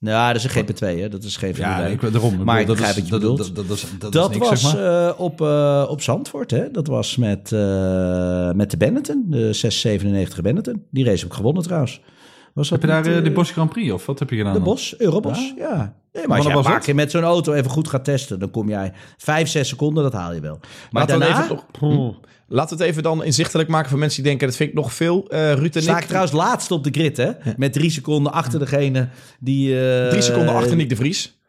[0.00, 1.08] Nou, dat is een GP2, hè?
[1.08, 1.92] Dat is geen Ja, Formule 1.
[1.92, 2.44] ik, daarom.
[2.44, 3.38] Maar ik dat begrijp is, wat je dat, bedoelt.
[3.56, 5.08] Dat, dat, dat, Dat is niks, was zeg maar.
[5.08, 6.70] eh, op, eh, op Zandvoort, hè?
[6.70, 10.84] Dat was met, eh, met de Benetton, de 697 Benetton.
[10.90, 12.00] Die race heb ik gewonnen trouwens.
[12.52, 14.52] Was dat Heb je daar eh, de Bosch Grand Prix of wat heb je gedaan?
[14.52, 14.68] De dan?
[14.68, 15.94] Bos, Eurobos, ja.
[16.12, 18.50] Nee, maar als je een paar keer met zo'n auto even goed gaat testen, dan
[18.50, 20.58] kom jij vijf, zes seconden, dat haal je wel.
[20.90, 22.14] Maar Laten daarna even, oh,
[22.52, 24.48] Laten we het even dan inzichtelijk maken voor mensen die denken...
[24.48, 25.28] dat vind ik nog veel.
[25.28, 26.04] Eh Ruud en sta ik...
[26.04, 27.30] trouwens laatst op de grid, hè?
[27.56, 29.08] Met drie seconden achter degene
[29.40, 29.80] die...
[29.80, 31.39] eh, Drie seconden achter Nick de Vries.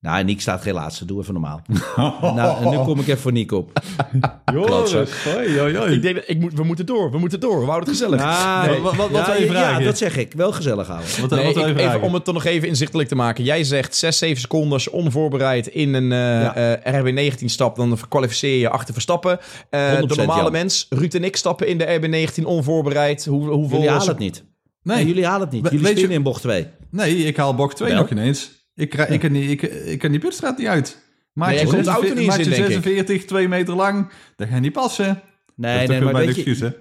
[0.00, 1.60] Nou, Nick staat geen laatste, doe even normaal.
[2.36, 3.72] nou, en nu kom ik even voor Nick op.
[4.52, 4.92] Jongens,
[5.24, 5.92] hoi, hoi, hoi.
[5.94, 7.58] Ik denk, ik moet, we moeten door, we moeten door.
[7.60, 8.22] We houden het gezellig.
[8.22, 9.78] Ah, Nee, wat- wat- wat wil je ja, vragen?
[9.80, 10.32] Ja, dat zeg ik.
[10.32, 11.08] Wel gezellig houden.
[11.20, 13.44] Wat, Nee, wat wil je ik- even, om het toch nog even inzichtelijk te maken.
[13.44, 16.54] Jij zegt 6, 7 seconden als je onvoorbereid in een eh, Ja.
[16.54, 17.76] eh, RB19 stapt.
[17.76, 19.38] Dan kwalificeer je achter Verstappen.
[19.70, 20.52] Eh, de 100% normale Jan.
[20.52, 23.24] mens, Ruud en ik, stappen in de RB19 onvoorbereid.
[23.24, 24.44] Hoe, hoeveel Jullie halen het niet.
[24.82, 24.96] Nee.
[24.96, 25.62] Nee, jullie halen het niet.
[25.62, 26.66] We- Jullie weet je- in bocht 2.
[26.90, 27.98] Nee, ik haal bocht 2 Wel?
[28.00, 28.56] nog ineens.
[28.78, 30.98] Ik, rij- ik, kan die, ik, ik kan die pitstraat niet uit.
[31.32, 32.72] Maatje, jij komt de auto niet in, denk ik.
[32.72, 34.08] 46, 2 meter lang.
[34.36, 35.20] Dat gaat niet passen.
[35.54, 36.72] Nee, nee, maar weet je,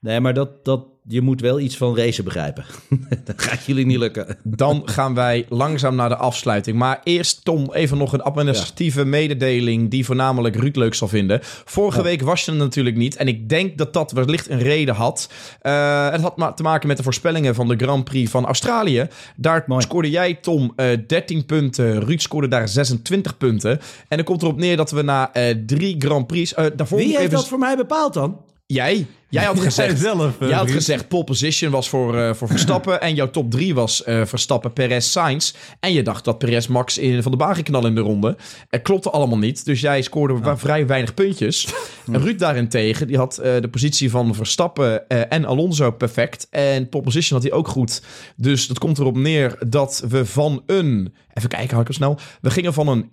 [0.00, 2.64] nee, maar dat, dat, je moet wel iets van racen begrijpen.
[3.24, 4.36] dat gaat jullie niet lukken.
[4.42, 6.76] Dan gaan wij langzaam naar de afsluiting.
[6.76, 11.38] Maar eerst, Tom, even nog een administratieve mededeling die voornamelijk Ruud leuk zal vinden.
[11.42, 12.04] Vorige Ja.
[12.04, 13.16] week was je er natuurlijk niet.
[13.16, 15.30] En ik denk dat dat wellicht een reden had.
[15.60, 19.06] Eh, het had ma- te maken met de voorspellingen van de Grand Prix van Australië.
[19.36, 19.82] Daar Mooi.
[19.82, 22.00] scoorde jij, Tom, eh 13 punten.
[22.04, 23.70] Ruud scoorde daar 26 punten.
[24.08, 26.54] En dan komt erop neer dat we na eh, drie Grand Prix...
[26.54, 27.30] eh, daarvoor Wie heeft even...
[27.30, 28.40] dat voor mij bepaald dan?
[28.66, 29.06] Jij?
[29.40, 33.00] Jij had gezegd, zelf, eh, jij had gezegd pole position was voor, eh, voor Verstappen.
[33.06, 35.52] en jouw top 3 was eh, Verstappen, Perez, Sainz.
[35.80, 38.36] En je dacht dat Perez Max in, van de baan ging knallen in de ronde.
[38.68, 39.64] Het klopte allemaal niet.
[39.64, 41.66] Dus jij scoorde wa- vrij weinig puntjes.
[42.12, 46.46] En Ruud daarentegen, die had de positie van Verstappen en Alonso perfect.
[46.50, 48.02] En pole position had hij ook goed.
[48.36, 51.14] Dus dat komt erop neer dat we van een...
[51.34, 52.18] Even kijken, hou ik hem snel.
[52.40, 53.10] We gingen van een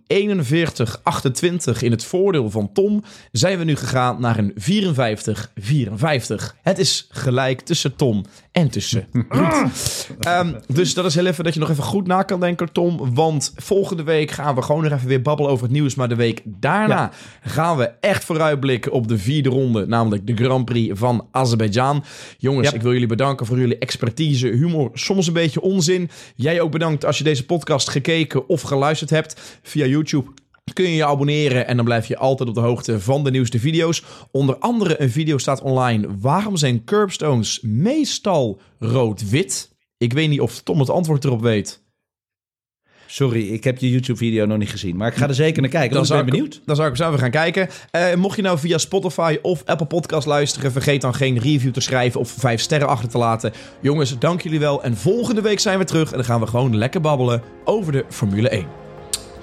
[1.78, 3.04] 41-28 in het voordeel van Tom.
[3.32, 5.50] Zijn we nu gegaan naar een 54-54.
[6.62, 9.54] Het is gelijk tussen Tom en tussen Ruud.
[10.20, 13.14] Ehm, dus dat is heel even dat je nog even goed na kan denken, Tom.
[13.14, 15.96] Want volgende week gaan we gewoon nog even weer babbelen over het nieuws.
[15.96, 17.12] Maar de week daarna
[17.42, 19.88] gaan we echt vooruitblikken op de vierde ronde.
[19.88, 22.04] Namelijk de Grand Prix van Azerbeidzjan.
[22.38, 22.76] Jongens, Ja.
[22.76, 26.10] ik wil jullie bedanken voor jullie expertise, humor, soms een beetje onzin.
[26.36, 30.32] Jij ook bedankt als je deze podcast gekeken of geluisterd hebt via YouTube.
[30.74, 33.60] Kun je je abonneren en dan blijf je altijd op de hoogte van de nieuwste
[33.60, 34.04] video's.
[34.32, 36.08] Onder andere een video staat online.
[36.20, 39.72] Waarom zijn curbstones meestal rood-wit?
[39.98, 41.82] Ik weet niet of Tom het antwoord erop weet.
[43.08, 44.96] Sorry, ik heb je YouTube-video nog niet gezien.
[44.96, 46.62] Maar ik ga er zeker naar kijken, ik ben ik, benieuwd.
[46.66, 47.70] Dan zou ik zo even gaan kijken.
[47.92, 51.82] Eh, mocht je nou via Spotify of Apple Podcast luisteren, vergeet dan geen review te
[51.82, 53.54] schrijven of vijf sterren achter te laten.
[53.82, 54.84] Jongens, dank jullie wel.
[54.84, 58.06] En volgende week zijn we terug en dan gaan we gewoon lekker babbelen over de
[58.10, 58.83] Formule 1.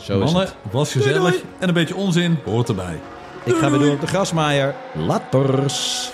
[0.02, 0.54] Zo is Mannen, het.
[0.70, 1.18] was gezellig.
[1.20, 1.44] Doei, doei.
[1.58, 3.00] En een beetje onzin hoort erbij.
[3.44, 4.74] Ik ga weer door op de grasmaaier.
[4.94, 6.10] Laters.